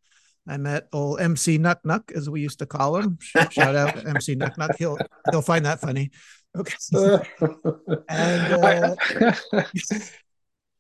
[0.49, 3.19] I met old MC Nuck Nuck, as we used to call him.
[3.51, 4.77] Shout out MC Nuck Nuck.
[4.79, 4.99] He'll
[5.31, 6.11] he'll find that funny.
[6.57, 6.75] Okay.
[8.09, 8.95] and uh,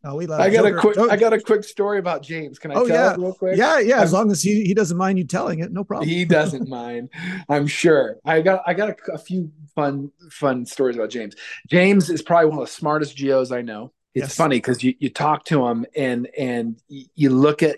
[0.04, 0.76] oh, we love I got Joker.
[0.76, 1.12] a quick Joker.
[1.12, 2.58] I got a quick story about James.
[2.58, 3.12] Can I oh, tell yeah.
[3.12, 3.56] it real quick?
[3.56, 4.00] Yeah, yeah.
[4.00, 6.08] As long as he, he doesn't mind you telling it, no problem.
[6.08, 7.10] He doesn't mind.
[7.48, 8.16] I'm sure.
[8.24, 11.34] I got I got a, a few fun fun stories about James.
[11.68, 14.35] James is probably one of the smartest GOs I know it's yes.
[14.35, 17.76] funny because you, you talk to him and and you look at,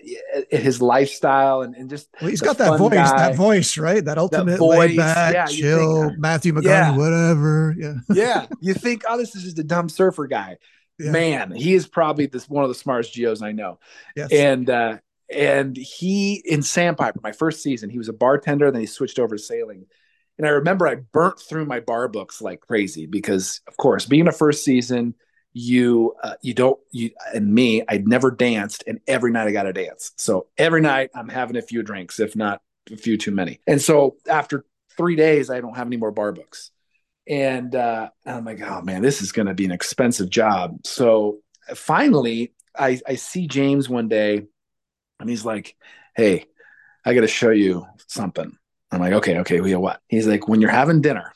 [0.53, 3.17] at his lifestyle and, and just well, he's got that voice guy.
[3.17, 6.95] that voice right that ultimate that voice, back yeah, chill think, Matthew McConaughey yeah.
[6.95, 10.55] whatever yeah yeah you think oh this is just a dumb surfer guy
[10.97, 11.11] yeah.
[11.11, 13.79] man he is probably this one of the smartest GOs I know
[14.15, 14.31] yes.
[14.31, 14.97] and uh
[15.29, 19.35] and he in Sandpiper my first season he was a bartender then he switched over
[19.35, 19.87] to sailing
[20.37, 24.29] and I remember I burnt through my bar books like crazy because of course being
[24.29, 25.15] a first season
[25.53, 29.63] you uh, you don't you and me i'd never danced and every night i got
[29.63, 30.11] to dance.
[30.15, 33.59] So every night i'm having a few drinks if not a few too many.
[33.67, 36.71] And so after three days i don't have any more bar books.
[37.27, 40.77] And uh, i'm like oh man this is going to be an expensive job.
[40.85, 41.39] So
[41.73, 44.45] finally I, I see james one day
[45.19, 45.75] and he's like
[46.15, 46.45] hey
[47.05, 48.55] i got to show you something.
[48.91, 50.01] I'm like okay okay we what?
[50.07, 51.33] He's like when you're having dinner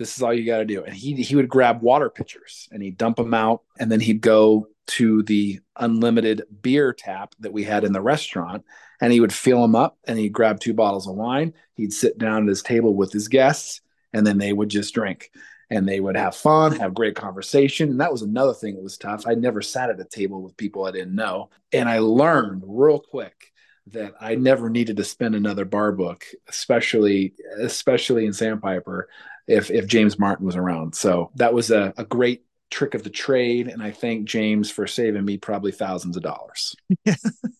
[0.00, 0.82] this is all you got to do.
[0.82, 4.22] And he he would grab water pitchers and he'd dump them out, and then he'd
[4.22, 8.64] go to the unlimited beer tap that we had in the restaurant,
[9.02, 11.52] and he would fill them up, and he'd grab two bottles of wine.
[11.74, 13.82] He'd sit down at his table with his guests,
[14.14, 15.30] and then they would just drink.
[15.68, 17.90] And they would have fun, have great conversation.
[17.90, 19.26] And that was another thing that was tough.
[19.26, 21.50] I never sat at a table with people I didn't know.
[21.72, 23.52] And I learned real quick
[23.92, 29.08] that I never needed to spend another bar book, especially especially in Sandpiper,
[29.50, 30.94] if if James Martin was around.
[30.94, 34.86] So that was a, a great trick of the trade, and I thank James for
[34.86, 36.74] saving me probably thousands of dollars.
[37.04, 37.16] Yeah,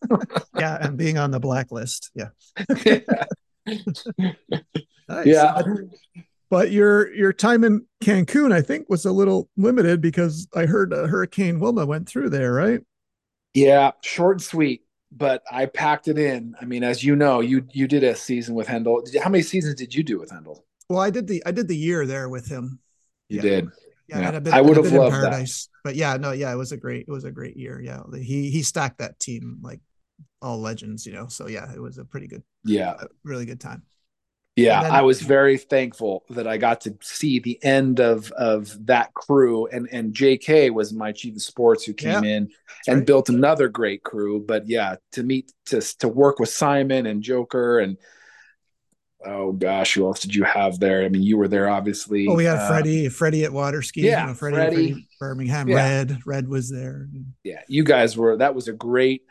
[0.57, 2.11] yeah and being on the blacklist.
[2.15, 2.29] Yeah.
[3.67, 5.27] nice.
[5.27, 5.63] Yeah.
[6.49, 10.93] But your your time in Cancun, I think, was a little limited because I heard
[10.93, 12.81] uh, Hurricane Wilma went through there, right?
[13.55, 16.55] Yeah, short and sweet but I packed it in.
[16.61, 19.03] I mean, as you know, you you did a season with Hendel.
[19.21, 20.63] How many seasons did you do with Hendel?
[20.91, 22.81] Well, I did the I did the year there with him.
[23.29, 23.43] You yeah.
[23.43, 23.69] did.
[24.09, 24.41] Yeah, yeah.
[24.41, 25.67] Bit, I would have loved Paradise.
[25.67, 25.79] that.
[25.85, 27.81] But yeah, no, yeah, it was a great it was a great year.
[27.81, 29.79] Yeah, he he stacked that team like
[30.43, 31.29] all legends, you know.
[31.29, 32.43] So yeah, it was a pretty good.
[32.65, 33.85] Yeah, really good time.
[34.57, 38.77] Yeah, then, I was very thankful that I got to see the end of of
[38.87, 40.71] that crew, and and J.K.
[40.71, 42.51] was my chief of sports who came yeah, in
[42.89, 43.07] and right.
[43.07, 44.45] built another great crew.
[44.45, 47.97] But yeah, to meet to to work with Simon and Joker and
[49.25, 51.05] oh gosh, who else did you have there?
[51.05, 52.27] I mean, you were there obviously.
[52.29, 54.03] Oh, we had uh, Freddie, Freddie at water ski.
[54.03, 55.69] Yeah, you know, Freddie, Freddie, Freddie Birmingham.
[55.69, 55.77] Yeah.
[55.77, 57.09] Red, Red was there.
[57.45, 58.37] Yeah, you guys were.
[58.37, 59.23] That was a great.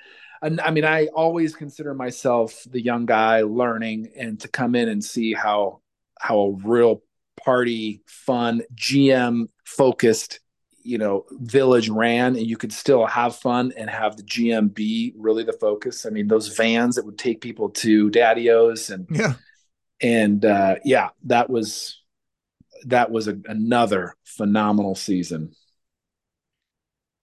[0.42, 4.90] And I mean, I always consider myself the young guy learning, and to come in
[4.90, 5.82] and see how
[6.20, 7.02] how a real
[7.44, 10.40] party, fun, GM focused
[10.82, 15.44] you know village ran and you could still have fun and have the gmb really
[15.44, 19.34] the focus i mean those vans that would take people to daddy-o's and yeah
[20.02, 22.02] and uh yeah that was
[22.86, 25.54] that was a, another phenomenal season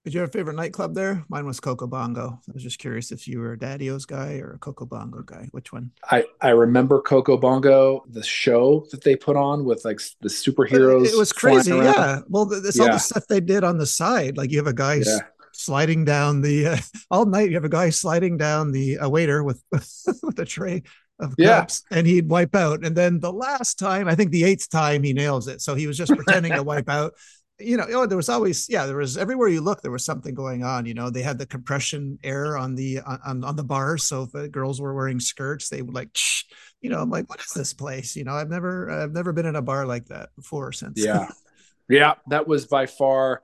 [0.07, 1.25] did you have a favorite nightclub there?
[1.27, 2.39] Mine was Coco Bongo.
[2.47, 5.49] I was just curious if you were a Daddy-O's guy or a Coco Bongo guy.
[5.51, 5.91] Which one?
[6.09, 11.07] I, I remember Coco Bongo, the show that they put on with like the superheroes.
[11.07, 11.71] It was crazy.
[11.75, 12.21] Yeah.
[12.29, 12.85] Well, it's yeah.
[12.85, 14.37] all the stuff they did on the side.
[14.37, 15.19] Like you have a guy yeah.
[15.51, 16.77] sliding down the uh,
[17.11, 17.49] all night.
[17.49, 20.83] You have a guy sliding down the a waiter with with a tray
[21.19, 21.97] of cups yeah.
[21.97, 22.85] and he'd wipe out.
[22.85, 25.61] And then the last time, I think the eighth time, he nails it.
[25.61, 27.13] So he was just pretending to wipe out
[27.59, 30.35] you know, oh, there was always, yeah, there was everywhere you look, there was something
[30.35, 30.85] going on.
[30.85, 34.31] You know, they had the compression air on the on on the bar, so if
[34.31, 36.43] the girls were wearing skirts, they would like, Shh.
[36.81, 38.15] you know, I'm like, what is this place?
[38.15, 40.71] You know, I've never I've never been in a bar like that before.
[40.71, 41.29] Since yeah,
[41.89, 43.41] yeah, that was by far.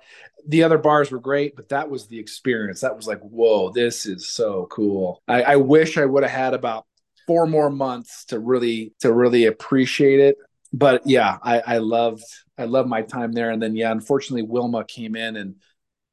[0.47, 2.81] The other bars were great, but that was the experience.
[2.81, 5.23] That was like, whoa, this is so cool.
[5.27, 6.85] I, I wish I would have had about
[7.25, 10.37] four more months to really to really appreciate it
[10.73, 12.23] but yeah, I, I loved
[12.57, 13.51] I loved my time there.
[13.51, 15.55] And then yeah, unfortunately Wilma came in and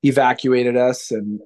[0.02, 1.40] evacuated us and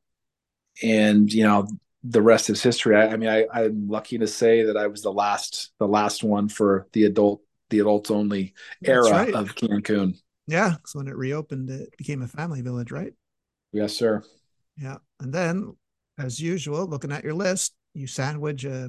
[0.83, 1.69] and you know
[2.03, 2.97] the rest is history.
[2.97, 6.25] I, I mean I, I'm lucky to say that I was the last the last
[6.25, 8.53] one for the adult the adults only
[8.85, 9.35] era right.
[9.35, 10.19] of Cancun.
[10.47, 10.75] Yeah.
[10.85, 13.15] So when it reopened, it became a family village, right?
[13.73, 14.23] Yes, sir.
[14.77, 14.99] Yeah.
[15.21, 15.77] And then
[16.19, 18.89] as usual, looking at your list, you sandwich uh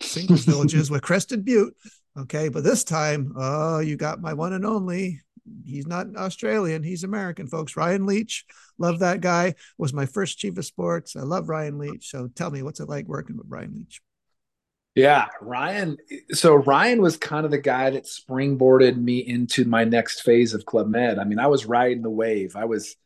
[0.00, 1.74] singles villages with Crested Butte
[2.18, 5.20] Okay, but this time, oh, you got my one and only.
[5.64, 7.76] He's not Australian, he's American, folks.
[7.76, 8.44] Ryan Leach,
[8.76, 9.54] love that guy.
[9.78, 11.14] Was my first chief of sports.
[11.14, 12.10] I love Ryan Leach.
[12.10, 14.00] So tell me, what's it like working with Ryan Leach?
[14.94, 15.96] Yeah, Ryan.
[16.32, 20.66] So Ryan was kind of the guy that springboarded me into my next phase of
[20.66, 21.20] Club Med.
[21.20, 22.56] I mean, I was riding the wave.
[22.56, 22.96] I was,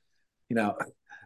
[0.48, 0.74] you know,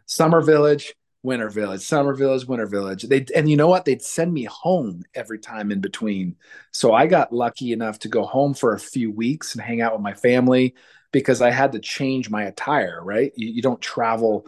[0.07, 0.93] Summer Village,
[1.27, 3.03] Winter Village, Summer Village, Winter Village.
[3.03, 3.83] They and you know what?
[3.83, 6.37] They'd send me home every time in between.
[6.71, 9.91] So I got lucky enough to go home for a few weeks and hang out
[9.91, 10.73] with my family
[11.11, 13.03] because I had to change my attire.
[13.03, 13.33] Right?
[13.35, 14.47] You, you don't travel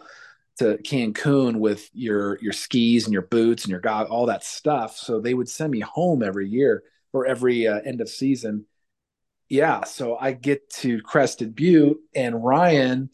[0.59, 4.95] to Cancun with your your skis and your boots and your all that stuff.
[4.95, 8.65] So they would send me home every year or every uh, end of season.
[9.49, 13.09] Yeah, so I get to Crested Butte and Ryan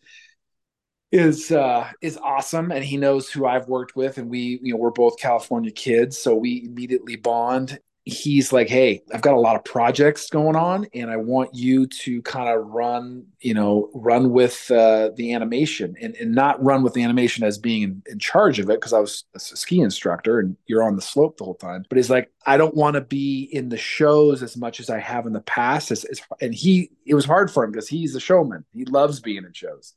[1.11, 4.77] is uh is awesome and he knows who I've worked with and we you know
[4.77, 7.79] we're both California kids so we immediately bond.
[8.07, 11.87] He's like hey I've got a lot of projects going on and I want you
[11.87, 16.83] to kind of run you know run with uh the animation and, and not run
[16.83, 19.79] with the animation as being in, in charge of it because I was a ski
[19.81, 22.95] instructor and you're on the slope the whole time but he's like I don't want
[22.95, 26.21] to be in the shows as much as I have in the past as, as,
[26.41, 29.53] and he it was hard for him because he's a showman he loves being in
[29.53, 29.93] shows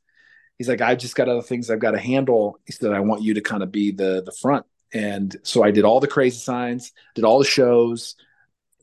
[0.59, 2.59] he's like, I've just got other things I've got to handle.
[2.65, 4.67] He said, I want you to kind of be the the front.
[4.93, 8.15] And so I did all the crazy signs, did all the shows.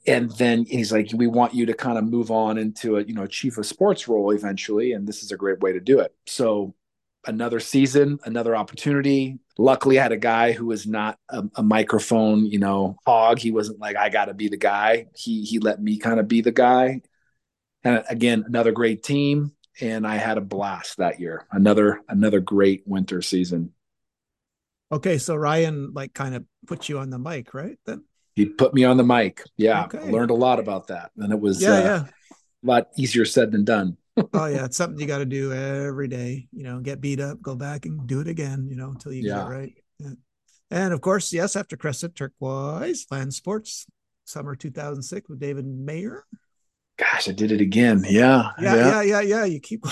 [0.08, 3.12] And then he's like, we want you to kind of move on into a, you
[3.12, 4.92] know, chief of sports role eventually.
[4.92, 6.14] And this is a great way to do it.
[6.26, 6.76] So
[7.26, 9.40] another season, another opportunity.
[9.58, 13.40] Luckily, I had a guy who was not a, a microphone, you know, hog.
[13.40, 15.06] He wasn't like, I got to be the guy.
[15.16, 17.02] He, he let me kind of be the guy.
[17.82, 21.46] And again, another great team and I had a blast that year.
[21.50, 23.72] Another another great winter season.
[24.90, 27.78] Okay, so Ryan like kind of put you on the mic, right?
[27.86, 29.42] Then he put me on the mic.
[29.56, 29.98] Yeah, okay.
[29.98, 32.04] I learned a lot about that, and it was yeah, uh, yeah.
[32.04, 33.96] a lot easier said than done.
[34.32, 36.48] oh yeah, it's something you got to do every day.
[36.52, 38.68] You know, get beat up, go back and do it again.
[38.70, 39.36] You know, until you yeah.
[39.36, 39.72] get it right.
[39.98, 40.10] Yeah.
[40.70, 43.86] And of course, yes, after Crested Turkoise Land Sports,
[44.24, 46.24] summer 2006 with David Meyer
[46.96, 48.04] gosh, I did it again.
[48.08, 48.50] Yeah.
[48.58, 48.74] Yeah.
[48.74, 48.86] Yeah.
[48.86, 49.02] Yeah.
[49.02, 49.20] Yeah.
[49.20, 49.44] yeah.
[49.44, 49.84] You keep,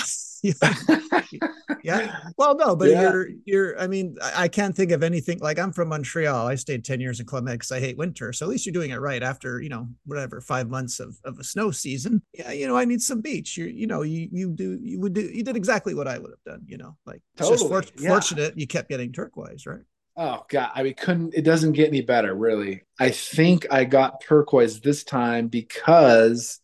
[1.82, 2.16] yeah.
[2.36, 3.02] Well, no, but yeah.
[3.02, 6.46] you're, you're, I mean, I, can't think of anything like I'm from Montreal.
[6.46, 8.32] I stayed 10 years in Med because I hate winter.
[8.32, 11.38] So at least you're doing it right after, you know, whatever, five months of, of
[11.38, 12.22] a snow season.
[12.32, 12.52] Yeah.
[12.52, 13.56] You know, I need some beach.
[13.56, 16.30] You, you know, you, you do, you would do, you did exactly what I would
[16.30, 17.58] have done, you know, like totally.
[17.58, 18.08] just for, yeah.
[18.08, 19.82] fortunate you kept getting Turkoise, right?
[20.16, 22.82] Oh god, I mean, couldn't it doesn't get any better, really.
[23.00, 26.60] I think I got Turkoise this time because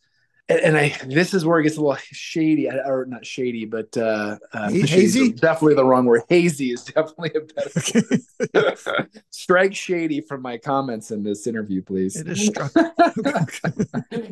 [0.51, 4.39] and, I this is where it gets a little shady, or not shady, but uh,
[4.53, 5.33] uh hazy.
[5.33, 6.23] Definitely the wrong word.
[6.29, 9.09] Hazy is definitely a better.
[9.31, 12.17] Strike shady from my comments in this interview, please.
[12.17, 12.73] It is struck.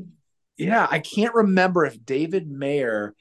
[0.56, 3.14] yeah, I can't remember if David Meyer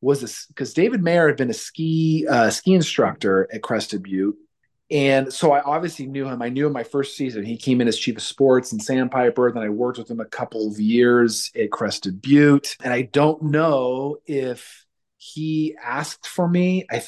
[0.00, 4.36] was a because David Meyer had been a ski uh, ski instructor at Crested Butte,
[4.90, 6.42] and so I obviously knew him.
[6.42, 7.44] I knew him my first season.
[7.44, 9.50] He came in as chief of sports in Sandpiper.
[9.50, 12.76] Then I worked with him a couple of years at Crested Butte.
[12.84, 14.84] And I don't know if
[15.16, 17.02] he asked for me I,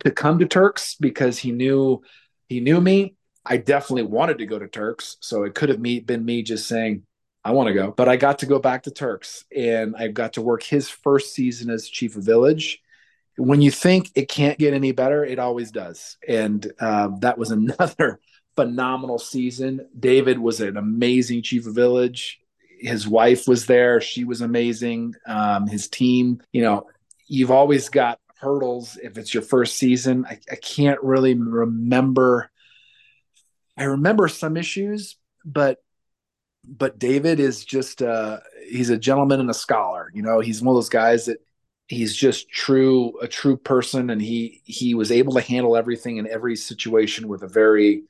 [0.00, 2.02] to come to Turks because he knew
[2.48, 3.14] he knew me.
[3.44, 6.66] I definitely wanted to go to Turks, so it could have me, been me just
[6.66, 7.02] saying
[7.44, 7.90] I want to go.
[7.90, 11.34] But I got to go back to Turks, and I got to work his first
[11.34, 12.80] season as chief of village.
[13.36, 17.50] When you think it can't get any better, it always does, and um, that was
[17.50, 18.20] another
[18.56, 19.88] phenomenal season.
[19.98, 22.40] David was an amazing chief of village
[22.84, 24.00] his wife was there.
[24.00, 25.14] She was amazing.
[25.26, 26.86] Um, his team, you know,
[27.26, 30.26] you've always got hurdles if it's your first season.
[30.28, 32.50] I, I can't really remember.
[33.76, 35.78] I remember some issues, but
[36.66, 40.10] but David is just uh, he's a gentleman and a scholar.
[40.14, 41.38] You know, he's one of those guys that
[41.88, 46.26] he's just true a true person, and he he was able to handle everything in
[46.28, 48.04] every situation with a very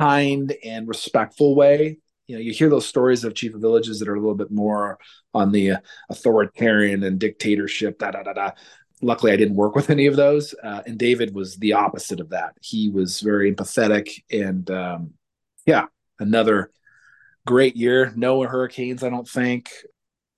[0.00, 1.98] kind and respectful way.
[2.26, 4.50] You know you hear those stories of chief of villages that are a little bit
[4.50, 4.98] more
[5.34, 5.74] on the
[6.10, 8.50] authoritarian and dictatorship da da da da.
[9.02, 12.30] Luckily i didn't work with any of those uh, and david was the opposite of
[12.30, 12.54] that.
[12.62, 15.10] He was very empathetic and um,
[15.66, 15.86] yeah
[16.18, 16.72] another
[17.46, 18.12] great year.
[18.16, 19.70] No hurricanes i don't think.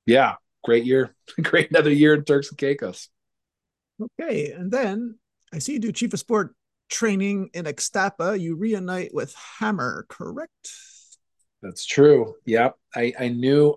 [0.05, 0.35] Yeah
[0.65, 3.09] great year great another year in turks and caicos
[4.03, 5.19] okay and then
[5.53, 6.55] i see you do chief of sport
[6.89, 8.39] training in Ixtapa.
[8.41, 10.73] You reunite with Hammer, correct?
[11.63, 12.35] That's true.
[12.47, 12.77] Yep.
[12.95, 13.75] I, I knew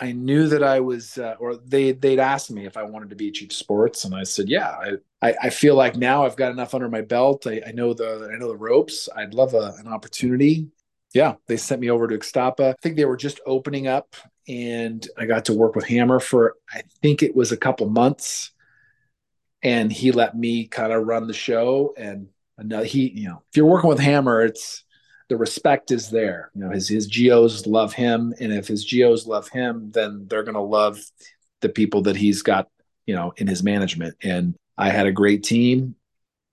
[0.00, 3.16] I knew that I was, uh, or they they'd asked me if I wanted to
[3.16, 4.70] be chief of sports, and I said, yeah.
[4.70, 4.92] I,
[5.22, 7.46] I, I feel like now I've got enough under my belt.
[7.46, 9.08] I, I know the I know the ropes.
[9.14, 10.66] I'd love a, an opportunity.
[11.14, 12.70] Yeah, they sent me over to Ixtapa.
[12.70, 14.16] I think they were just opening up,
[14.48, 18.50] and I got to work with Hammer for I think it was a couple months,
[19.62, 21.94] and he let me kind of run the show.
[21.96, 22.28] And
[22.58, 24.84] another, he, you know, if you're working with Hammer, it's
[25.28, 26.50] the respect is there.
[26.54, 30.44] You know, his his GOs love him, and if his GOs love him, then they're
[30.44, 31.00] to love
[31.60, 32.68] the people that he's got,
[33.06, 34.16] you know, in his management.
[34.22, 35.94] And I had a great team,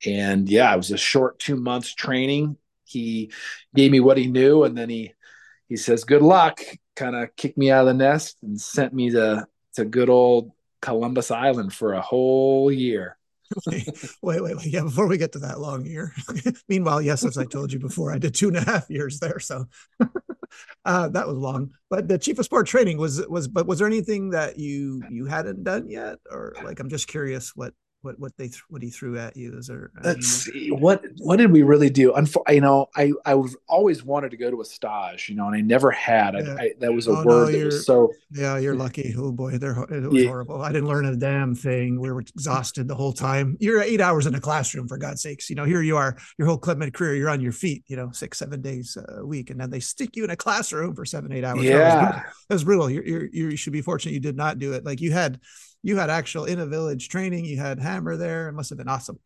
[0.05, 2.57] and yeah, it was a short two months training.
[2.85, 3.31] He
[3.75, 5.13] gave me what he knew, and then he
[5.67, 6.61] he says, "Good luck."
[6.95, 10.51] Kind of kicked me out of the nest and sent me to to good old
[10.81, 13.17] Columbus Island for a whole year.
[13.67, 13.87] wait,
[14.21, 14.65] wait, wait.
[14.65, 16.13] Yeah, before we get to that long year.
[16.69, 19.39] Meanwhile, yes, as I told you before, I did two and a half years there.
[19.39, 19.65] So
[20.85, 21.71] uh, that was long.
[21.89, 25.25] But the chief of sport training was was but was there anything that you you
[25.25, 26.19] hadn't done yet?
[26.29, 29.57] Or like I'm just curious what what what they th- what he threw at you?
[29.57, 32.11] Is there let's see what what did we really do?
[32.11, 35.47] Unf- you know i i was always wanted to go to a stage you know
[35.47, 36.55] and i never had yeah.
[36.59, 39.13] I, I, that was a oh, word no, that was so yeah you're lucky.
[39.17, 40.29] Oh boy they're it was yeah.
[40.29, 40.61] horrible.
[40.61, 41.99] I didn't learn a damn thing.
[41.99, 43.57] We were exhausted the whole time.
[43.59, 45.49] You're eight hours in a classroom for god's sakes.
[45.49, 47.95] You know here you are your whole club med career you're on your feet you
[47.95, 51.05] know six seven days a week and then they stick you in a classroom for
[51.05, 51.63] seven eight hours.
[51.63, 53.05] Yeah that was brutal, was brutal.
[53.05, 54.85] You're, you're, you should be fortunate you did not do it.
[54.85, 55.39] Like you had
[55.84, 57.45] you had actual in a village training.
[57.45, 58.49] You had Hammer there.
[58.49, 59.19] It must have been awesome.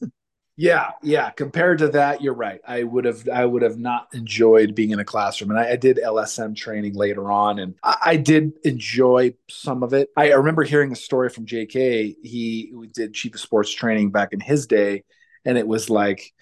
[0.56, 1.30] yeah, yeah.
[1.30, 2.60] Compared to that, you're right.
[2.66, 5.50] I would have I would have not enjoyed being in a classroom.
[5.50, 9.92] And I, I did LSM training later on, and I, I, did enjoy some of
[9.92, 10.10] it.
[10.16, 12.16] I, I remember hearing a story from JK.
[12.22, 15.04] He did chief of sports training back in his day,
[15.44, 16.32] and it was like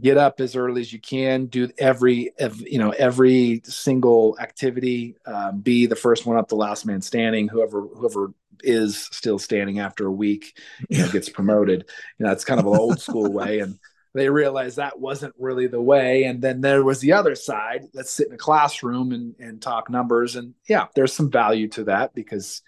[0.00, 2.30] get up as early as you can do every
[2.60, 7.48] you know every single activity um, be the first one up the last man standing
[7.48, 8.32] whoever whoever
[8.62, 11.84] is still standing after a week, you know, gets promoted.
[12.18, 13.60] You know, it's kind of an old school way.
[13.60, 13.78] And
[14.14, 16.24] they realized that wasn't really the way.
[16.24, 17.84] And then there was the other side.
[17.94, 20.36] Let's sit in a classroom and, and talk numbers.
[20.36, 22.62] And yeah, there's some value to that because,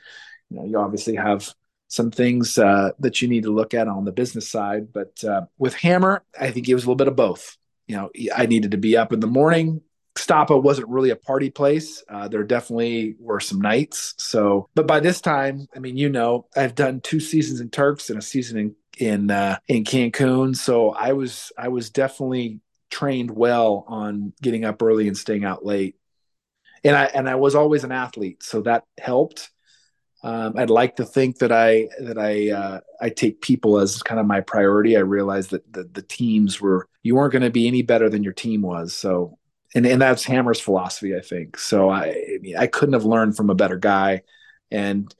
[0.50, 1.52] you know, you obviously have
[1.92, 4.92] some things uh, that you need to look at on the business side.
[4.92, 7.58] But uh, with Hammer, I think it was a little bit of both.
[7.86, 9.82] You know, I needed to be up in the morning,
[10.14, 12.02] Ixtapa wasn't really a party place.
[12.08, 14.14] Uh, there definitely were some nights.
[14.18, 18.10] So, but by this time, I mean, you know, I've done two seasons in Turks
[18.10, 20.54] and a season in in uh, in Cancun.
[20.54, 25.64] So I was I was definitely trained well on getting up early and staying out
[25.64, 25.96] late.
[26.84, 29.50] And I and I was always an athlete, so that helped.
[30.24, 34.20] Um, I'd like to think that I that I uh, I take people as kind
[34.20, 34.96] of my priority.
[34.96, 38.22] I realized that the, the teams were you weren't going to be any better than
[38.22, 38.94] your team was.
[38.94, 39.38] So
[39.74, 41.58] and and that's Hammer's philosophy, I think.
[41.58, 44.22] So I I, mean, I couldn't have learned from a better guy,
[44.70, 45.12] and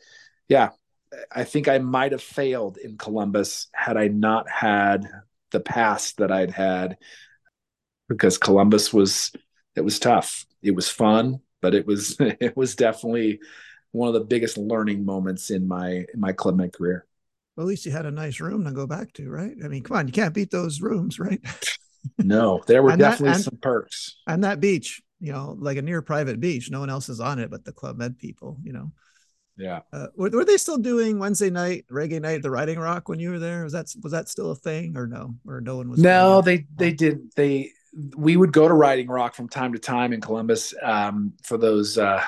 [0.49, 0.71] yeah,
[1.31, 5.07] I think I might have failed in Columbus had I not had
[5.51, 6.97] the past that I'd had,
[8.09, 9.33] because Columbus was
[9.75, 10.47] it was tough.
[10.63, 13.41] It was fun, but it was it was definitely
[13.93, 17.07] one of the biggest learning moments in my in my club med career.
[17.57, 19.53] Well, at least you had a nice room to go back to, right?
[19.63, 21.41] I mean, come on, you can't beat those rooms, right?
[22.19, 24.17] no, there were definitely that, and, some perks.
[24.27, 27.39] And that beach, you know, like a near private beach, no one else is on
[27.39, 28.91] it but the Club Med people, you know.
[29.57, 29.81] yeah.
[29.93, 33.21] Uh, were, were they still doing Wednesday night reggae night at the Riding Rock when
[33.21, 33.65] you were there?
[33.65, 35.35] Was that was that still a thing or no?
[35.47, 36.01] Or no one was?
[36.01, 37.35] No, they they didn't.
[37.37, 37.71] They
[38.17, 41.99] we would go to Riding Rock from time to time in Columbus um, for those
[41.99, 42.23] uh,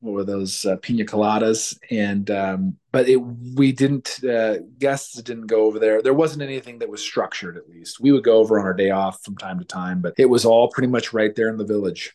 [0.00, 5.46] what were those uh, pina coladas and um, but it we didn't uh, guests didn't
[5.46, 8.58] go over there there wasn't anything that was structured at least we would go over
[8.58, 11.34] on our day off from time to time but it was all pretty much right
[11.36, 12.14] there in the village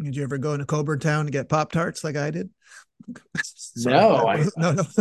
[0.00, 2.50] did you ever go into Cockburn Town to get pop tarts like i did
[3.76, 4.84] no I, no no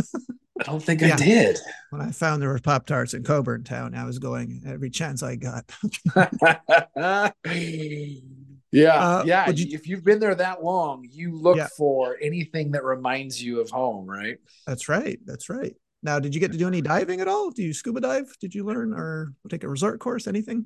[0.60, 1.16] I don't think yeah.
[1.16, 1.60] I did.
[1.90, 5.24] When I found there were Pop Tarts in Cockburn Town, I was going every chance
[5.24, 5.66] I got.
[8.74, 9.50] Yeah, uh, yeah.
[9.50, 11.68] You, if you've been there that long, you look yeah.
[11.78, 14.40] for anything that reminds you of home, right?
[14.66, 15.20] That's right.
[15.26, 15.76] That's right.
[16.02, 17.52] Now, did you get to do any diving at all?
[17.52, 18.36] Do you scuba dive?
[18.42, 20.26] Did you learn or take a resort course?
[20.26, 20.66] Anything?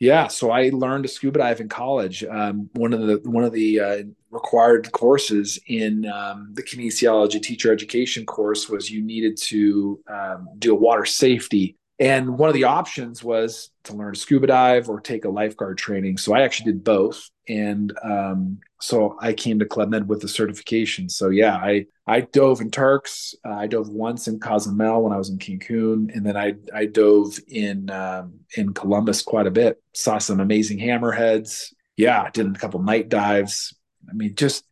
[0.00, 2.24] Yeah, so I learned to scuba dive in college.
[2.24, 7.70] Um, one of the one of the uh, required courses in um, the kinesiology teacher
[7.70, 12.64] education course was you needed to um, do a water safety and one of the
[12.64, 16.18] options was to learn scuba dive or take a lifeguard training.
[16.18, 17.30] So I actually did both.
[17.48, 21.08] And um, so I came to Club Med with the certification.
[21.08, 23.36] So yeah, I, I dove in Turks.
[23.46, 26.12] Uh, I dove once in Cozumel when I was in Cancun.
[26.12, 30.80] And then I, I dove in, um, in Columbus quite a bit, saw some amazing
[30.80, 31.72] hammerheads.
[31.96, 33.76] Yeah, did a couple night dives.
[34.10, 34.64] I mean, just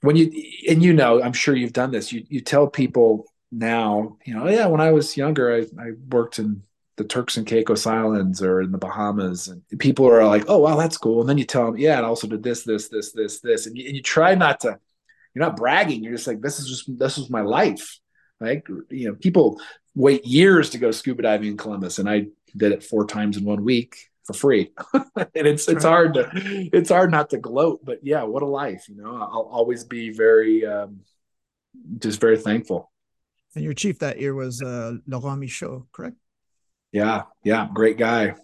[0.00, 0.32] when you,
[0.66, 4.48] and you know, I'm sure you've done this, you, you tell people now, you know,
[4.48, 6.62] yeah, when I was younger, I, I worked in
[6.96, 10.76] the Turks and Caicos Islands or in the Bahamas, and people are like, "Oh, wow,
[10.76, 13.40] that's cool." And then you tell them, "Yeah, and also did this, this, this, this,
[13.40, 14.78] this," and you, and you try not to.
[15.34, 16.02] You're not bragging.
[16.02, 17.98] You're just like, "This is just this was my life."
[18.40, 19.60] Like, you know, people
[19.94, 22.26] wait years to go scuba diving in Columbus, and I
[22.56, 24.72] did it four times in one week for free.
[24.94, 28.88] and it's it's hard to it's hard not to gloat, but yeah, what a life,
[28.88, 29.16] you know.
[29.16, 31.00] I'll always be very um,
[31.98, 32.90] just very thankful.
[33.54, 36.16] And your chief that year was uh, Laurent Michaud, correct?
[36.92, 38.34] Yeah, yeah, great guy.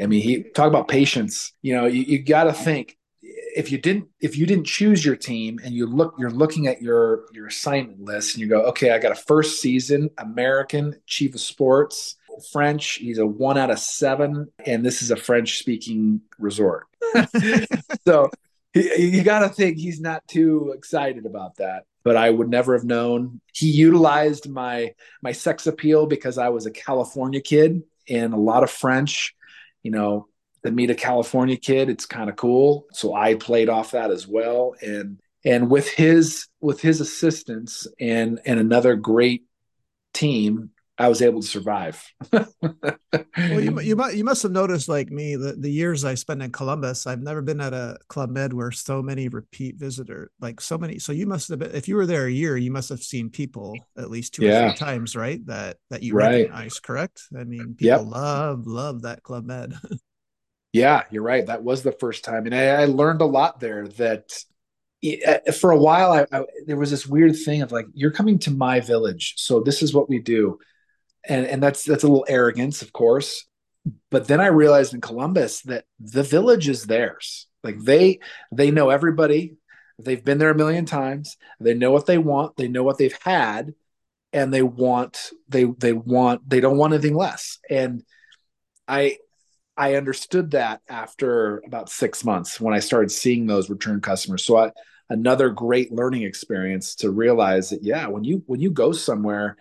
[0.00, 1.52] I mean, he talk about patience.
[1.62, 5.16] You know, you, you got to think if you didn't if you didn't choose your
[5.16, 8.90] team and you look you're looking at your your assignment list and you go, okay,
[8.90, 12.16] I got a first season American chief of sports,
[12.52, 12.94] French.
[12.94, 16.86] He's a one out of seven, and this is a French speaking resort.
[18.06, 18.30] so
[18.74, 22.84] you got to think he's not too excited about that but I would never have
[22.84, 23.40] known.
[23.52, 28.62] He utilized my my sex appeal because I was a California kid and a lot
[28.62, 29.34] of French,
[29.82, 30.28] you know,
[30.64, 32.86] to meet a California kid, it's kind of cool.
[32.92, 34.76] So I played off that as well.
[34.80, 39.42] And and with his with his assistance and and another great
[40.14, 42.02] team, I was able to survive.
[42.32, 42.46] well,
[43.36, 46.50] you you must you must have noticed, like me, the, the years I spent in
[46.52, 47.06] Columbus.
[47.06, 50.98] I've never been at a Club Med where so many repeat visitor, like so many.
[50.98, 53.28] So you must have been, if you were there a year, you must have seen
[53.28, 54.66] people at least two yeah.
[54.66, 55.44] or three times, right?
[55.46, 56.48] That that you right.
[56.48, 57.24] recognize, correct?
[57.38, 58.06] I mean, people yep.
[58.06, 59.74] love love that Club Med.
[60.72, 61.44] yeah, you're right.
[61.44, 63.86] That was the first time, and I, I learned a lot there.
[63.88, 64.32] That
[65.58, 68.50] for a while, I, I, there was this weird thing of like, you're coming to
[68.50, 70.58] my village, so this is what we do
[71.28, 73.46] and and that's that's a little arrogance, of course.
[74.10, 77.46] But then I realized in Columbus that the village is theirs.
[77.62, 78.20] Like they
[78.52, 79.56] they know everybody.
[79.98, 81.36] They've been there a million times.
[81.58, 82.56] They know what they want.
[82.56, 83.74] They know what they've had,
[84.32, 87.58] and they want they they want they don't want anything less.
[87.70, 88.02] And
[88.86, 89.18] I
[89.76, 94.44] I understood that after about six months when I started seeing those return customers.
[94.44, 94.72] So I,
[95.10, 99.56] another great learning experience to realize that yeah, when you when you go somewhere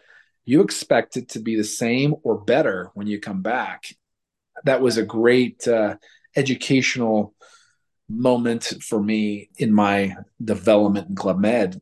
[0.45, 3.85] you expect it to be the same or better when you come back.
[4.63, 5.95] That was a great uh,
[6.35, 7.33] educational
[8.07, 11.81] moment for me in my development in Club Med.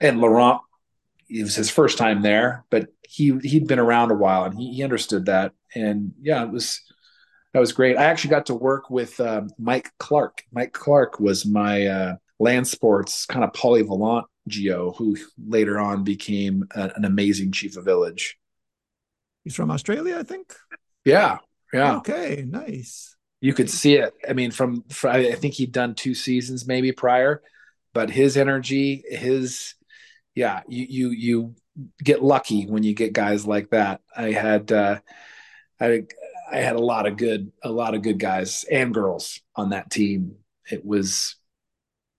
[0.00, 0.60] And Laurent,
[1.28, 4.74] it was his first time there, but he he'd been around a while and he,
[4.74, 5.52] he understood that.
[5.74, 6.80] And yeah, it was
[7.52, 7.96] that was great.
[7.96, 10.42] I actually got to work with uh, Mike Clark.
[10.52, 15.16] Mike Clark was my uh, land sports kind of polyvalent GO, who
[15.46, 18.36] later on became a, an amazing chief of village.
[19.44, 20.54] He's from Australia, I think.
[21.04, 21.38] Yeah,
[21.72, 21.96] yeah.
[21.96, 23.16] Okay, nice.
[23.40, 24.14] You could see it.
[24.28, 27.42] I mean, from, from I think he'd done two seasons maybe prior,
[27.92, 29.74] but his energy, his
[30.34, 31.54] yeah, you you you
[32.02, 34.00] get lucky when you get guys like that.
[34.16, 35.00] I had uh,
[35.80, 36.04] I
[36.50, 39.90] I had a lot of good a lot of good guys and girls on that
[39.90, 40.36] team.
[40.70, 41.36] It was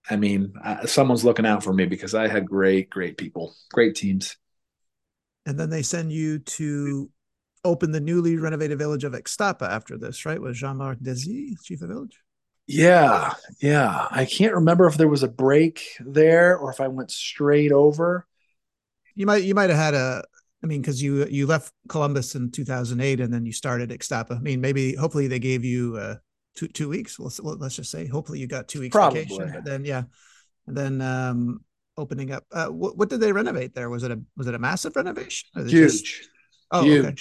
[0.09, 3.95] I mean, uh, someone's looking out for me because I had great, great people, great
[3.95, 4.37] teams.
[5.45, 7.09] And then they send you to
[7.63, 10.41] open the newly renovated village of Ixtapa after this, right?
[10.41, 12.19] With Jean Marc Desi, chief of village?
[12.67, 14.07] Yeah, yeah.
[14.09, 18.27] I can't remember if there was a break there or if I went straight over.
[19.15, 20.23] you might you might have had a.
[20.63, 24.37] I mean, because you you left Columbus in 2008 and then you started Ixtapa.
[24.37, 26.15] I mean, maybe hopefully they gave you uh,
[26.55, 27.19] two two weeks.
[27.19, 29.23] Let's let's just say hopefully you got two weeks Probably.
[29.23, 29.61] vacation.
[29.63, 30.03] Then yeah,
[30.67, 31.61] and then um,
[31.97, 32.45] opening up.
[32.51, 33.89] Uh, what, what did they renovate there?
[33.89, 35.49] Was it a was it a massive renovation?
[35.55, 35.71] Huge,
[36.03, 36.29] just-
[36.71, 37.05] oh, huge.
[37.05, 37.15] okay.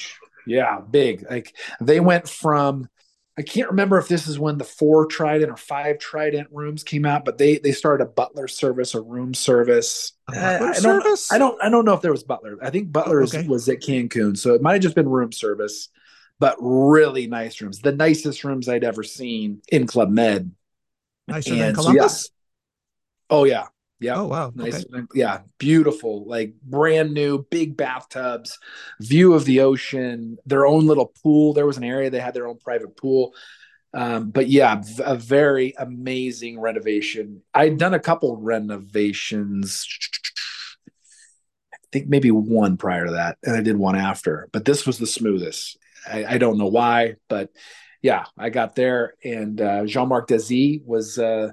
[0.47, 1.25] Yeah, big.
[1.31, 2.89] Like they went from
[3.37, 7.05] I can't remember if this is when the four Trident or five Trident rooms came
[7.05, 10.13] out, but they they started a butler service, a room service.
[10.33, 11.33] A I- butler I, don't, service?
[11.33, 12.59] I don't I don't know if there was butler.
[12.63, 13.47] I think butler Oh, okay.
[13.49, 15.89] was at Cancun, so it might have just been room service,
[16.39, 17.81] but really nice rooms.
[17.81, 20.53] The nicest rooms I'd ever seen in Club Med.
[21.29, 22.31] Nicer than And so, Columbus.
[23.31, 23.67] Oh yeah,
[24.01, 24.17] yeah.
[24.17, 24.53] Oh wow.
[24.55, 25.07] Nice, Okay.
[25.15, 28.59] yeah, beautiful, like brand new, big bathtubs,
[29.01, 31.55] view of the ocean, their own little pool.
[31.55, 33.35] There was an area they had their own private pool.
[33.95, 37.43] Um, but yeah, a very amazing renovation.
[37.55, 39.87] I'd done a couple renovations.
[41.73, 44.49] I think maybe one prior to that, and I did one after.
[44.53, 45.79] But this was the smoothest.
[46.07, 47.51] I, I don't know why, but
[48.03, 51.19] yeah, I got there, and uh, Jean-Marc Desi was.
[51.19, 51.53] Uh,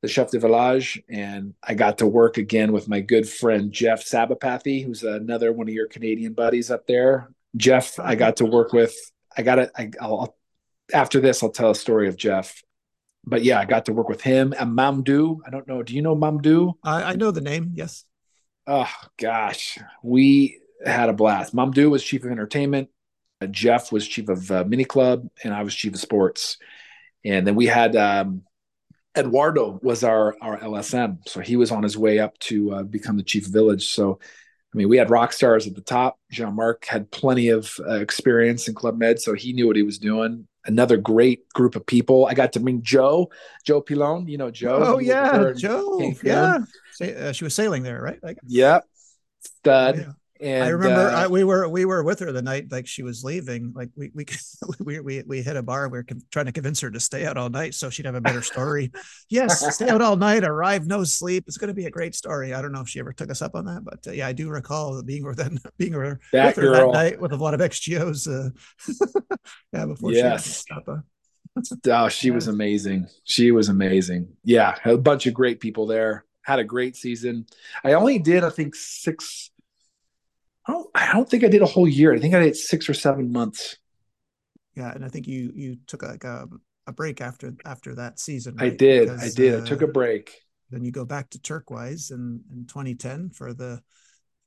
[0.00, 4.04] the chef de village, and I got to work again with my good friend Jeff
[4.04, 7.30] Sabapathy, who's another one of your Canadian buddies up there.
[7.56, 8.94] Jeff, I got to work with.
[9.36, 9.70] I got to.
[9.76, 10.36] I, I'll
[10.92, 12.62] after this, I'll tell a story of Jeff.
[13.24, 15.38] But yeah, I got to work with him and Mamdou.
[15.46, 15.82] I don't know.
[15.82, 16.74] Do you know Mamdou?
[16.84, 17.72] I, I know the name.
[17.74, 18.04] Yes.
[18.66, 21.54] Oh gosh, we had a blast.
[21.54, 22.88] Mamdou was chief of entertainment.
[23.40, 26.58] Uh, Jeff was chief of uh, mini club, and I was chief of sports.
[27.24, 28.42] And then we had um,
[29.16, 33.16] Eduardo was our our LSM, so he was on his way up to uh, become
[33.16, 33.88] the chief of village.
[33.88, 34.18] So,
[34.72, 36.18] I mean, we had rock stars at the top.
[36.30, 39.82] Jean Marc had plenty of uh, experience in Club Med, so he knew what he
[39.82, 40.46] was doing.
[40.64, 42.26] Another great group of people.
[42.26, 43.30] I got to meet Joe,
[43.64, 44.28] Joe Pilon.
[44.28, 44.80] You know Joe.
[44.82, 46.12] Oh He was with her yeah, Joe.
[46.22, 46.58] Yeah.
[47.00, 48.22] Uh, she was sailing there, right?
[48.22, 48.84] Like, Yep.
[49.40, 49.96] Stud.
[49.98, 50.12] yeah.
[50.40, 53.02] And I remember uh, I, we were we were with her the night like she
[53.02, 53.72] was leaving.
[53.74, 54.26] Like we we
[54.80, 55.88] we we, we hit a bar.
[55.88, 58.14] We were con- trying to convince her to stay out all night so she'd have
[58.14, 58.92] a better story.
[59.28, 61.44] yes, stay out all night, arrive no sleep.
[61.46, 62.54] It's going to be a great story.
[62.54, 64.32] I don't know if she ever took us up on that, but uh, yeah, I
[64.32, 67.54] do recall being with that being her, That with her that night with a lot
[67.54, 68.28] of XGOs.
[68.28, 68.50] Uh,
[69.72, 70.64] yeah, before Yes.
[70.68, 71.02] she to.
[71.90, 73.08] Oh, she was amazing.
[73.24, 74.28] She was amazing.
[74.44, 76.24] Yeah, a bunch of great people there.
[76.42, 77.46] Had a great season.
[77.84, 79.50] I only did, I think, six.
[80.68, 80.90] I don't.
[80.94, 82.14] I don't think I did a whole year.
[82.14, 83.76] I think I did six or seven months.
[84.76, 86.46] Yeah, and I think you you took like a,
[86.86, 88.56] a break after after that season.
[88.58, 88.78] I right?
[88.78, 89.08] did.
[89.08, 89.54] I Because, did.
[89.54, 90.32] I uh, took a break.
[90.70, 93.80] Then you go back to Turkoise in, in 2010 for the,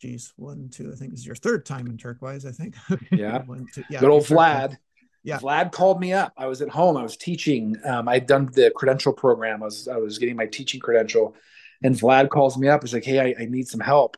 [0.02, 2.76] geez, one, two, I think this is your third time in Turkoise, I think.
[3.12, 3.42] Yeah.
[3.44, 4.00] One, two, yeah.
[4.00, 4.26] Good old.
[4.26, 4.78] Vlad.
[5.24, 5.40] Yeah.
[5.40, 6.34] Vlad called me up.
[6.38, 6.96] I was at home.
[6.98, 7.76] I was teaching.
[7.86, 9.64] Um, I'd done the credential program.
[9.64, 11.36] I was I was getting my teaching credential,
[11.84, 12.82] and Vlad calls me up.
[12.84, 14.18] He's like, "Hey, I, I need some help."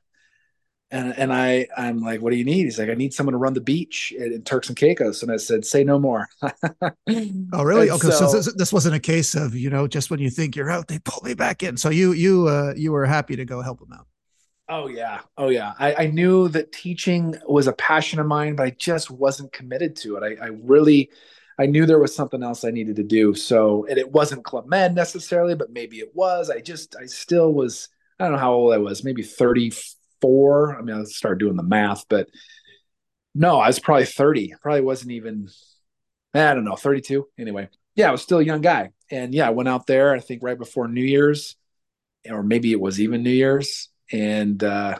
[0.93, 3.37] And and I I'm like, "What do you need?" He's like, "I need someone to
[3.39, 6.29] run the beach in, in Turks and Caicos." And I said, "Say no more."
[7.53, 7.89] Oh, really?
[7.89, 8.09] And Okay.
[8.09, 10.71] So, so- this, this wasn't a case of, you know, just when you think you're
[10.71, 11.77] out, they pull me back in.
[11.77, 14.07] So you, you, uh, you were happy to go help them out.
[14.69, 15.73] Oh yeah, oh yeah.
[15.77, 19.95] I, I knew that teaching was a passion of mine, but I just wasn't committed
[19.97, 20.23] to it.
[20.39, 21.11] I, I really,
[21.59, 23.33] I knew there was something else I needed to do.
[23.35, 26.49] So, and it wasn't Club Med necessarily, but maybe it was.
[26.49, 27.89] I just, I still was.
[28.19, 29.71] I don't know how old I was, maybe thirty
[30.23, 30.75] four.
[30.75, 32.29] I mean, I started doing the math, but
[33.35, 34.55] no, I was probably thirty.
[34.61, 35.49] Probably wasn't even.
[36.33, 37.27] I don't know, thirty two.
[37.37, 40.13] Anyway, yeah, I was still a young guy, and yeah, I went out there.
[40.15, 41.55] I think right before New Year's,
[42.27, 44.99] or maybe it was even New Year's and uh,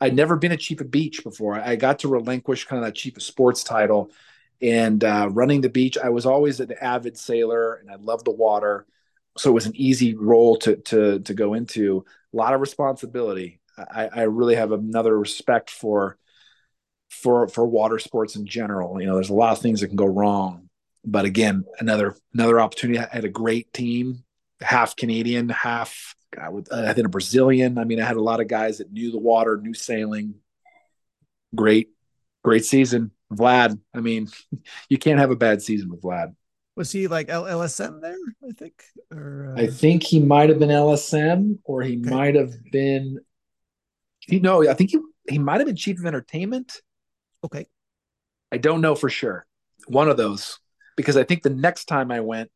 [0.00, 1.54] I'd never been a chief of beach before.
[1.54, 4.10] I got to relinquish kind of that chief of sports title,
[4.60, 5.98] and uh, running the beach.
[5.98, 8.86] I was always an avid sailor, and I loved the water,
[9.36, 12.04] so it was an easy role to to to go into.
[12.32, 13.60] A lot of responsibility.
[13.78, 16.16] I, I really have another respect for
[17.10, 19.00] for for water sports in general.
[19.00, 20.68] You know, there's a lot of things that can go wrong,
[21.04, 22.98] but again, another another opportunity.
[22.98, 24.24] I had a great team,
[24.60, 27.78] half Canadian, half I, would, I think a Brazilian.
[27.78, 30.34] I mean, I had a lot of guys that knew the water, knew sailing.
[31.54, 31.88] Great,
[32.42, 33.12] great season.
[33.32, 34.28] Vlad, I mean,
[34.88, 36.34] you can't have a bad season with Vlad.
[36.76, 38.16] Was he like LSM there?
[38.46, 42.10] I think, or uh, I think he might have been LSM or he Okay.
[42.10, 43.20] might have been,
[44.28, 44.98] you know, I think he,
[45.28, 46.80] he might have been chief of entertainment.
[47.44, 47.66] okay.
[48.52, 49.44] I don't know for sure.
[49.88, 50.60] One of those,
[50.96, 52.50] because I think the next time I went,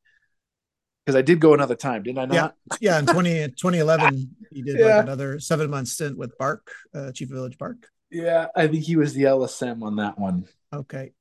[1.04, 2.54] because I did go another time, didn't I not?
[2.80, 2.98] Yeah.
[3.00, 4.96] In 20, 2011, he did Yeah.
[4.96, 7.88] like another seven month stint with Bark, uh, Chief of Village Bark.
[8.10, 10.46] Yeah, I think he was the LSM on that one.
[10.72, 11.12] Okay.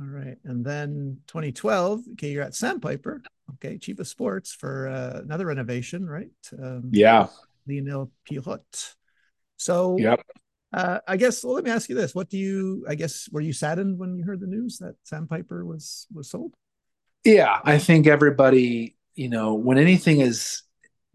[0.00, 0.36] All right.
[0.44, 3.22] And then 2012, okay, you're at Sandpiper.
[3.54, 3.78] Okay.
[3.78, 6.30] Chief of Sports for uh, another renovation, right?
[6.58, 7.28] Um, Yeah.
[7.66, 8.94] Lionel Pirot.
[9.62, 10.20] So, yep.
[10.72, 11.44] Uh, I guess.
[11.44, 12.84] Well, let me ask you this: What do you?
[12.88, 16.54] I guess were you saddened when you heard the news that Sandpiper was was sold?
[17.24, 20.62] Yeah, I think everybody, you know, when anything is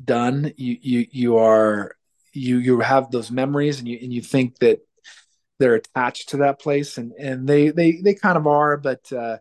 [0.03, 1.95] done, you you you are
[2.33, 4.79] you you have those memories, and you and you think that
[5.57, 9.37] they're attached to that place, and and they they they kind of are, but uh,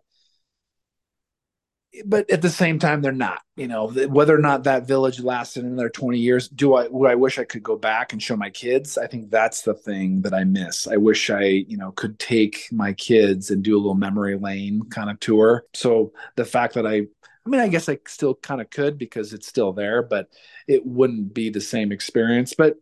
[2.05, 5.65] but at the same time they're not you know whether or not that village lasted
[5.65, 8.51] another 20 years do i would i wish i could go back and show my
[8.51, 8.99] kids?
[8.99, 10.87] I think that's the thing that i miss.
[10.87, 14.83] I wish i you know could take my kids and do a little memory lane
[14.91, 15.65] kind of tour.
[15.75, 19.33] So the fact that i i mean i guess i still kind of could because
[19.33, 20.29] it's still there but
[20.67, 22.55] it wouldn't be the same experience.
[22.55, 22.77] But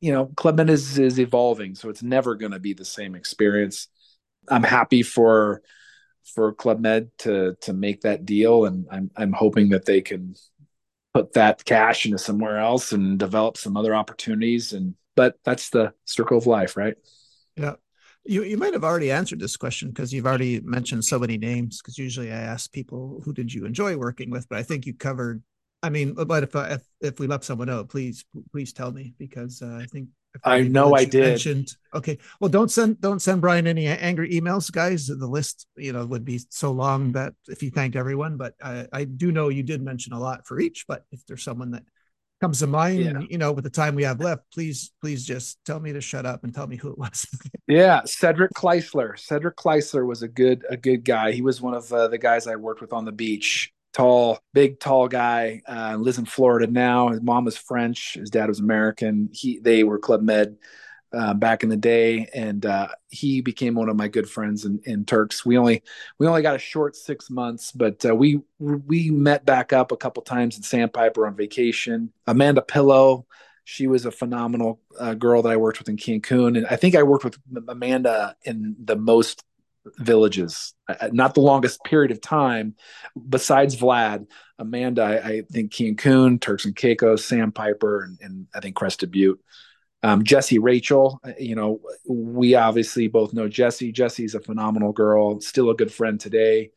[0.00, 3.88] you know med is is evolving so it's never going to be the same experience.
[4.48, 5.62] I'm happy for
[6.34, 10.34] for Club Med to to make that deal, and I'm I'm hoping that they can
[11.14, 14.72] put that cash into somewhere else and develop some other opportunities.
[14.72, 16.94] And but that's the circle of life, right?
[17.56, 17.74] Yeah.
[18.24, 21.80] You, you might have already answered this question because you've already mentioned so many names.
[21.80, 24.94] Because usually I ask people who did you enjoy working with, but I think you
[24.94, 25.42] covered.
[25.82, 29.62] I mean, but if if, if we left someone out, please please tell me because
[29.62, 30.08] uh, I think
[30.44, 31.24] I know I did.
[31.24, 31.74] Mentioned.
[31.94, 32.18] Okay.
[32.40, 35.06] Well, don't send don't send Brian any angry emails, guys.
[35.06, 38.86] The list, you know, would be so long that if you thanked everyone, but I,
[38.92, 40.84] I do know you did mention a lot for each.
[40.86, 41.84] But if there's someone that
[42.40, 43.20] comes to mind, yeah.
[43.28, 46.26] you know, with the time we have left, please, please just tell me to shut
[46.26, 47.26] up and tell me who it was.
[47.66, 49.18] yeah, Cedric Kleisler.
[49.18, 51.32] Cedric Kleisler was a good a good guy.
[51.32, 54.80] He was one of uh, the guys I worked with on the beach tall, big,
[54.80, 55.62] tall guy.
[55.68, 57.08] Uh, lives in Florida now.
[57.08, 58.14] His mom was French.
[58.14, 59.30] His dad was American.
[59.32, 60.56] He they were Club Med
[61.12, 64.80] uh, back in the day, and uh, he became one of my good friends in,
[64.84, 65.44] in, Turks.
[65.44, 65.82] We only
[66.18, 69.96] we only got a short six months, but uh, we we met back up a
[69.96, 72.12] couple times in Sandpiper on vacation.
[72.26, 73.26] Amanda Pillow.
[73.64, 76.94] She was a phenomenal uh, girl that I worked with in Cancun, and I think
[76.94, 79.44] I worked with Amanda in the most
[79.96, 80.74] villages.
[80.88, 82.74] Uh, not the longest period of time,
[83.28, 84.26] besides Vlad,
[84.58, 89.40] Amanda, I, I think Cancun, Turks and Caicos, Sandpiper, and, and I think Crested Butte.
[90.02, 93.90] Um, Jesse Rachel, uh, you know, we obviously both know Jesse.
[93.92, 96.70] Jesse's a phenomenal girl, still a good friend today.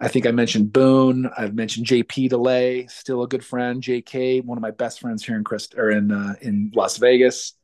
[0.00, 1.28] I think I mentioned Boone.
[1.36, 3.82] I've mentioned JP Delay, still a good friend.
[3.82, 7.54] JK, one of my best friends here in Christ or in uh, in Las Vegas.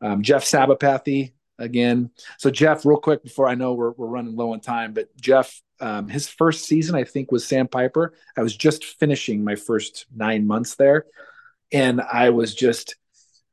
[0.00, 2.10] Um, Jeff Sabapathy, again.
[2.38, 5.60] So Jeff, real quick before I know we're, we're running low on time, but Jeff,
[5.80, 8.14] um, his first season I think was Sandpiper.
[8.36, 11.06] I was just finishing my first nine months there,
[11.72, 12.96] and I was just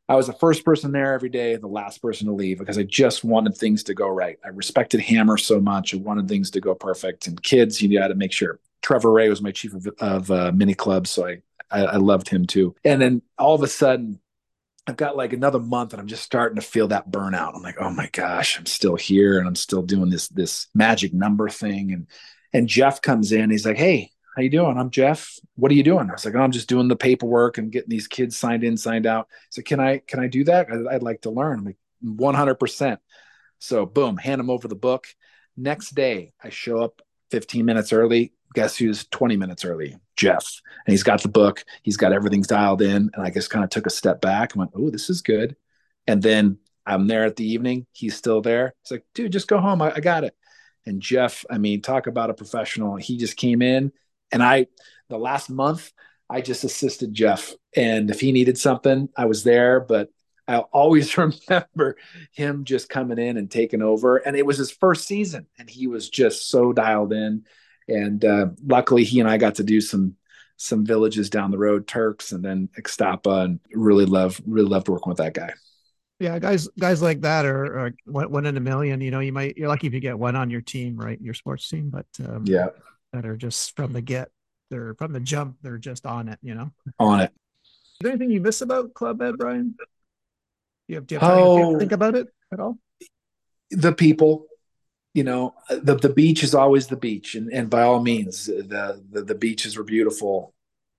[0.07, 2.83] I was the first person there every day, the last person to leave because I
[2.83, 4.39] just wanted things to go right.
[4.43, 5.93] I respected Hammer so much.
[5.93, 7.27] I wanted things to go perfect.
[7.27, 8.59] And kids, you got to make sure.
[8.81, 12.27] Trevor Rae was my chief of, of uh, mini clubs, so I, I I loved
[12.27, 12.75] him too.
[12.83, 14.19] And then all of a sudden,
[14.89, 17.55] I've got like another month and I'm just starting to feel that burnout.
[17.55, 21.13] I'm like, oh my gosh, I'm still here and I'm still doing this this magic
[21.13, 21.93] number thing.
[21.93, 22.07] And
[22.53, 24.77] and Jeff comes in, he's like, Hey, how you doing?
[24.77, 25.37] I'm Jeff.
[25.55, 26.09] What are you doing?
[26.09, 28.77] I was like, oh, I'm just doing the paperwork and getting these kids signed in,
[28.77, 29.27] signed out.
[29.49, 30.67] So can I can I do that?
[30.89, 31.59] I'd like to learn.
[31.59, 32.97] I'm like, 100%.
[33.59, 35.07] So boom, hand him over the book.
[35.57, 38.33] Next day, I show up 15 minutes early.
[38.53, 39.97] Guess who's 20 minutes early?
[40.19, 40.61] Jeff.
[40.85, 41.63] And he's got the book.
[41.81, 43.09] He's got everything dialed in.
[43.13, 45.55] And I just kind of took a step back and went, oh, this is good.
[46.07, 47.85] And then I'm there at the evening.
[47.93, 48.75] He's still there.
[48.81, 49.81] It's like, dude, just go home.
[49.81, 50.35] I, I got it.
[50.85, 52.97] And Jeff, I mean, talk about a professional.
[52.97, 53.93] He just came in.
[54.31, 54.67] And I,
[55.07, 55.91] the last month,
[56.29, 57.53] I just assisted Jeff.
[57.73, 59.79] And if he needed something, I was there.
[59.79, 60.09] But
[60.49, 61.17] I'll always
[61.49, 61.95] remember
[62.33, 64.17] him just coming in and taking over.
[64.17, 67.45] And it was his first season, and he was just so dialed in.
[67.89, 70.15] And uh, luckily, he and I got to do some
[70.57, 75.09] some villages down the road, Turks, and then Ixtapa, and really love really loved working
[75.09, 75.53] with that guy.
[76.19, 78.99] Yeah, guys, guys like that are, are one in a million.
[78.99, 81.19] You know, you might you're lucky if you get one on your team, right?
[81.21, 82.67] Your sports team, but um, yeah,
[83.13, 84.29] that are just from the get,
[84.69, 86.37] they're from the jump, they're just on it.
[86.41, 87.31] You know, on it.
[87.63, 89.75] Is there anything you miss about Club Med, Brian?
[89.77, 89.85] Do
[90.87, 92.77] you have, do you have time oh, to think about it at all?
[93.71, 94.47] The people,
[95.19, 99.03] you know, the the beach is always the beach, and and by all means, the
[99.11, 100.53] the, the beaches were beautiful,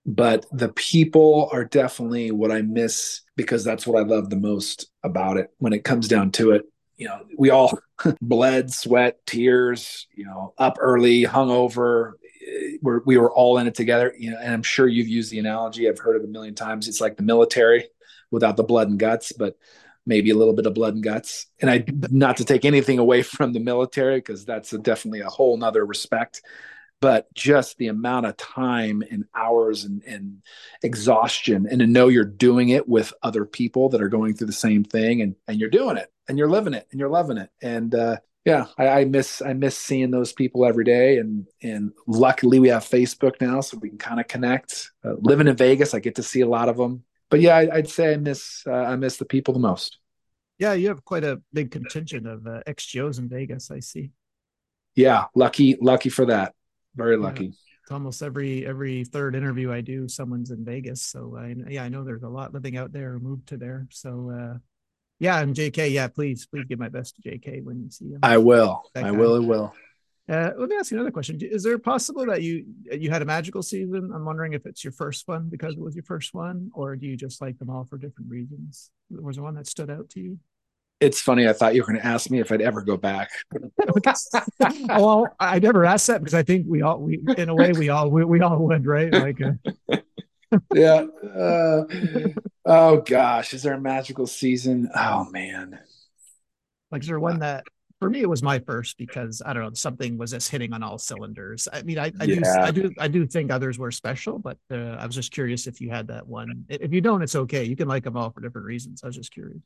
[0.05, 4.91] but the people are definitely what I miss because that's what I love the most
[5.01, 5.49] about it.
[5.57, 6.65] When it comes down to it,
[6.97, 7.79] you know, we all
[8.21, 12.11] bled, sweat, tears, you know, up early, hungover.
[12.83, 15.39] We're, we were all in it together, you know, and I'm sure you've used the
[15.39, 15.89] analogy.
[15.89, 16.87] I've heard it a million times.
[16.87, 17.87] It's like the military
[18.29, 19.57] without the blood and guts, but
[20.05, 21.47] maybe a little bit of blood and guts.
[21.59, 25.29] And I not to take anything away from the military because that's a, definitely a
[25.29, 26.41] whole nother respect.
[27.01, 30.41] but just the amount of time and hours and, and
[30.83, 34.53] exhaustion and to know you're doing it with other people that are going through the
[34.53, 37.49] same thing and, and you're doing it and you're living it and you're loving it.
[37.61, 41.91] And, uh, yeah, I, I, miss I miss seeing those people every day, and and
[42.07, 44.89] luckily we have Facebook now, so we can kind of connect.
[45.05, 47.03] Uh, living in Vegas, I get to see a lot of them.
[47.31, 49.97] But yeah, I, would say I miss uh, I miss the people the most.
[50.59, 53.71] Yeah, you have quite a big contingent of uh, XGOs in Vegas.
[53.71, 54.11] I see.
[54.93, 56.53] Yeah, lucky lucky for that.
[56.95, 57.45] Very lucky.
[57.45, 57.51] Yeah,
[57.83, 61.01] it's almost every every third interview I do, someone's in Vegas.
[61.01, 63.87] So I yeah, I know there's a lot living out there or moved to there.
[63.91, 64.57] So uh,
[65.21, 68.19] yeah, and JK, yeah, please, please give my best to JK when you see him.
[68.23, 68.83] I will.
[68.93, 69.35] I will.
[69.35, 69.73] I will.
[70.31, 71.37] Uh, let me ask you another question.
[71.41, 74.11] Is there possible that you you had a magical season?
[74.13, 77.05] I'm wondering if it's your first one because it was your first one, or do
[77.05, 78.91] you just like them all for different reasons?
[79.09, 80.39] Was there one that stood out to you?
[81.01, 81.47] It's funny.
[81.47, 83.31] I thought you were going to ask me if I'd ever go back.
[84.87, 87.89] well, I never asked that because I think we all, we in a way, we
[87.89, 89.11] all we, we all would, right?
[89.11, 89.97] Like, uh...
[90.73, 91.05] yeah.
[91.35, 91.83] Uh,
[92.65, 94.89] Oh gosh, is there a magical season?
[94.95, 95.79] Oh man.
[96.91, 97.65] Like is there one that
[98.01, 100.81] for me it was my first because I don't know something was just hitting on
[100.81, 101.67] all cylinders.
[101.71, 102.35] I mean, I, I yeah.
[102.35, 105.67] do I do I do think others were special, but uh, I was just curious
[105.67, 106.65] if you had that one.
[106.67, 107.63] If you don't, it's okay.
[107.63, 109.03] You can like them all for different reasons.
[109.03, 109.61] I was just curious.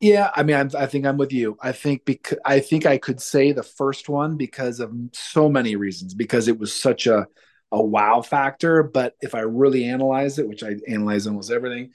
[0.00, 1.56] Yeah, I mean, I'm, i think I'm with you.
[1.62, 5.76] I think because I think I could say the first one because of so many
[5.76, 6.14] reasons.
[6.14, 7.28] Because it was such a
[7.70, 8.82] a wow factor.
[8.82, 11.92] But if I really analyze it, which I analyze almost everything,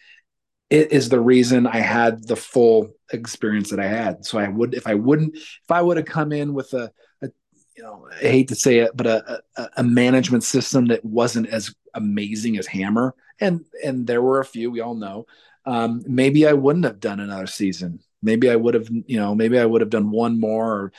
[0.73, 4.25] it is the reason I had the full experience that I had.
[4.25, 7.29] So I would, if I wouldn't, if I would have come in with a, a
[7.77, 11.45] you know, I hate to say it, but a, a, a, management system that wasn't
[11.49, 15.27] as amazing as Hammer, and and there were a few we all know.
[15.67, 17.99] Um, maybe I wouldn't have done another season.
[18.23, 20.73] Maybe I would have, you know, maybe I would have done one more.
[20.73, 20.93] Or,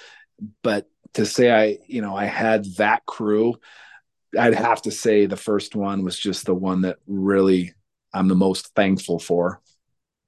[0.62, 3.56] but to say I, you know, I had that crew,
[4.38, 7.74] I'd have to say the first one was just the one that really
[8.12, 9.60] I'm the most thankful for.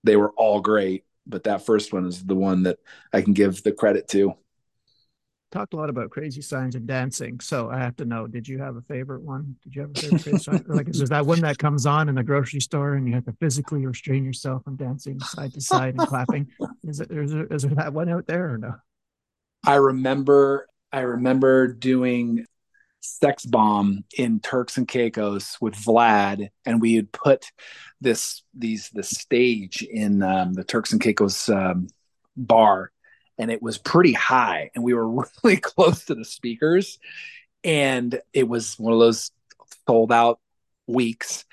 [0.05, 2.79] They were all great, but that first one is the one that
[3.13, 4.35] I can give the credit to.
[5.53, 8.59] Talked a lot about crazy signs and dancing, so I have to know: Did you
[8.59, 9.57] have a favorite one?
[9.63, 10.65] Did you have a favorite crazy sign?
[10.69, 13.33] Like, is that one that comes on in the grocery store and you have to
[13.41, 16.49] physically restrain yourself from dancing side to side and clapping?
[16.85, 18.75] Is it is there, is there that one out there or no?
[19.65, 22.47] I remember I remember doing
[23.07, 27.51] sex bomb in Turks and Caicos with Vlad, and we had put
[28.01, 31.89] this these the stage in um, the Turks and Caicos um,
[32.37, 32.91] bar,
[33.39, 35.09] and it was pretty high, and we were
[35.43, 36.99] really close to the speakers,
[37.65, 39.31] and it was one of those
[39.87, 40.41] sold out
[40.87, 41.45] weeks.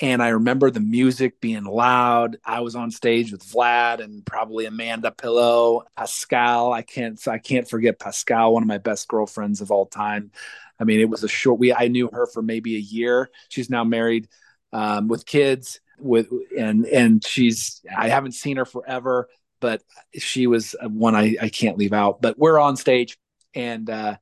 [0.00, 2.36] And I remember the music being loud.
[2.44, 6.72] I was on stage with Vlad and probably Amanda Pillow, Pascal.
[6.72, 10.30] I can't I can't forget Pascal, one of my best girlfriends of all time.
[10.78, 11.58] I mean, it was a short.
[11.58, 13.30] We I knew her for maybe a year.
[13.48, 14.28] She's now married
[14.72, 15.80] um, with kids.
[16.00, 19.28] With and and she's I haven't seen her forever,
[19.58, 19.82] but
[20.16, 22.22] she was one I I can't leave out.
[22.22, 23.18] But we're on stage
[23.52, 24.16] and uh,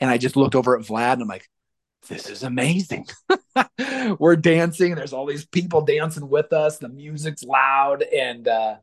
[0.00, 1.48] and I just looked over at Vlad and I'm like,
[2.08, 3.06] this is amazing.
[4.18, 4.94] we're dancing.
[4.94, 6.78] There's all these people dancing with us.
[6.78, 8.48] The music's loud and.
[8.48, 8.76] uh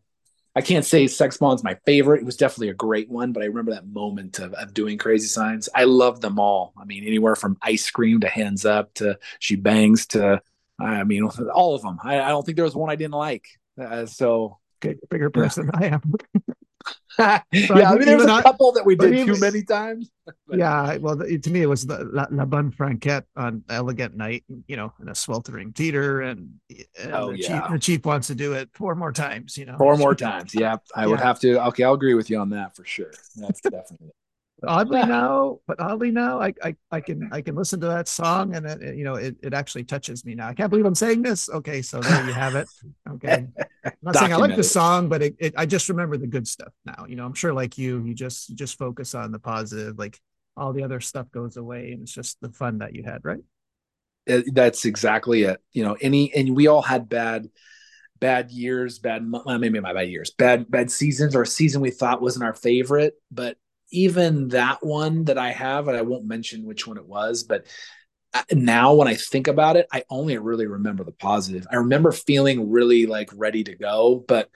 [0.58, 2.22] I can't say Sex Bomb's my favorite.
[2.22, 5.28] It was definitely a great one, but I remember that moment of, of doing Crazy
[5.28, 5.68] Signs.
[5.76, 6.74] I love them all.
[6.80, 10.42] I mean, anywhere from Ice Cream to Hands Up to She Bangs to,
[10.80, 12.00] I mean, all of them.
[12.02, 13.46] I, I don't think there was one I didn't like.
[13.78, 16.14] Uh, so, bigger person I am.
[17.20, 20.12] yeah, I mean, there's a couple that we did too many times.
[20.52, 24.76] yeah, well, to me, it was the La, La Bonne Franquette on Elegant Night, you
[24.76, 26.56] know, in a sweltering theater, and,
[27.02, 27.62] and oh, the, yeah.
[27.62, 29.78] chief, the chief wants to do it four more times, you know.
[29.78, 30.54] Four more times.
[30.54, 31.08] Yeah, I yeah.
[31.08, 31.64] would have to.
[31.68, 33.12] Okay, I'll agree with you on that for sure.
[33.38, 34.12] That's definitely
[34.68, 38.56] oddly now, but oddly now, I, I I can I can listen to that song
[38.56, 40.48] and it, you know it, it actually touches me now.
[40.48, 41.50] I can't believe I'm saying this.
[41.50, 42.68] Okay, so there you have it.
[43.10, 43.48] Okay,
[43.86, 46.48] I'm not saying I like the song, but it, it, I just remember the good
[46.48, 47.06] stuff now.
[47.08, 49.98] You know, I'm sure like you, you just you just focus on the positive.
[49.98, 50.20] Like
[50.58, 53.42] all the other stuff goes away, and it's just the fun that you had, right?
[54.26, 55.62] That's exactly it.
[55.72, 57.50] You know, any and we all had bad
[58.20, 61.92] bad years, bad well, maybe my bad years, bad bad seasons, or a season we
[61.92, 63.58] thought wasn't our favorite, but
[63.96, 67.66] even that one that I have, and I won't mention which one it was, but
[68.34, 71.66] uh, now when I think about it, I only really remember the positive.
[71.72, 74.50] I remember feeling really like ready to go, but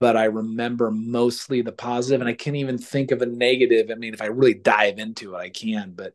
[0.00, 3.90] but I remember mostly the positive, and I can't even think of a negative.
[3.90, 6.14] I mean, if I really dive into it, I can, but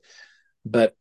[0.65, 0.95] but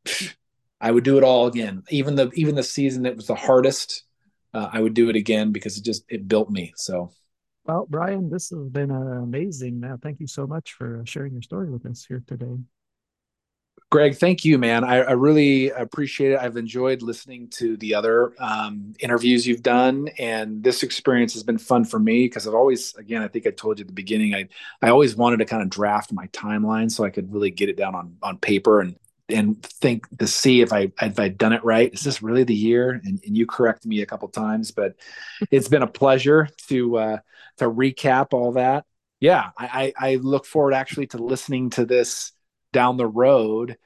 [0.80, 1.82] I would do it all again.
[1.90, 4.04] Even the even the season that was the hardest,
[4.52, 6.72] uh, I would do it again because it just it built me.
[6.76, 7.10] So
[7.64, 9.80] well, Brian, this has been uh, amazing.
[9.80, 12.56] Now, thank you so much for sharing your story with us here today.
[13.90, 14.82] Greg, thank you, man.
[14.82, 16.40] I, I, really appreciate it.
[16.40, 21.58] I've enjoyed listening to the other um, interviews you've done, and this experience has been
[21.58, 24.34] fun for me because I've always, again, I think I told you at the beginning,
[24.34, 24.48] I
[24.82, 27.76] I always wanted to kind of draft my timeline so I could really get it
[27.76, 28.96] down on on paper and
[29.28, 31.92] and think to see if I if I'd done it right.
[31.92, 32.90] Is this really the year?
[32.90, 34.96] And, and you correct me a couple times, but
[35.50, 37.18] it's been a pleasure to uh,
[37.58, 38.84] to recap all that.
[39.20, 42.32] Yeah, I, I look forward actually to listening to this
[42.72, 43.78] down the road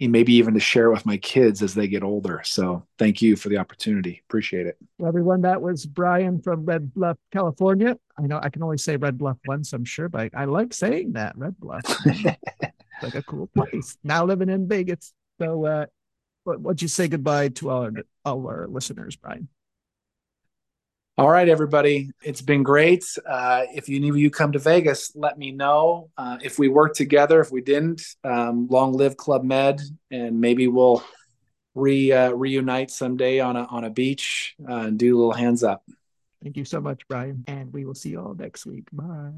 [0.00, 2.42] and maybe even to share with my kids as they get older.
[2.44, 4.22] So thank you for the opportunity.
[4.28, 4.76] Appreciate it.
[4.98, 7.96] Well, everyone, that was Brian from Red Bluff, California.
[8.18, 11.14] I know I can only say Red Bluff once, I'm sure, but I like saying
[11.14, 11.82] that Red Bluff.
[13.04, 13.96] like a cool place.
[14.02, 15.12] Now living in Vegas.
[15.40, 15.86] So, uh,
[16.44, 17.92] what would you say goodbye to all our,
[18.24, 19.48] all our listeners, Brian?
[21.16, 22.10] All right, everybody.
[22.22, 23.04] It's been great.
[23.24, 26.10] Uh, if any of you come to Vegas, let me know.
[26.18, 29.80] Uh, if we work together, if we didn't, um, long live Club Med,
[30.10, 31.04] and maybe we'll
[31.76, 35.62] re uh, reunite someday on a on a beach uh, and do a little hands
[35.62, 35.84] up.
[36.42, 38.88] Thank you so much, Brian, and we will see you all next week.
[38.92, 39.30] Bye.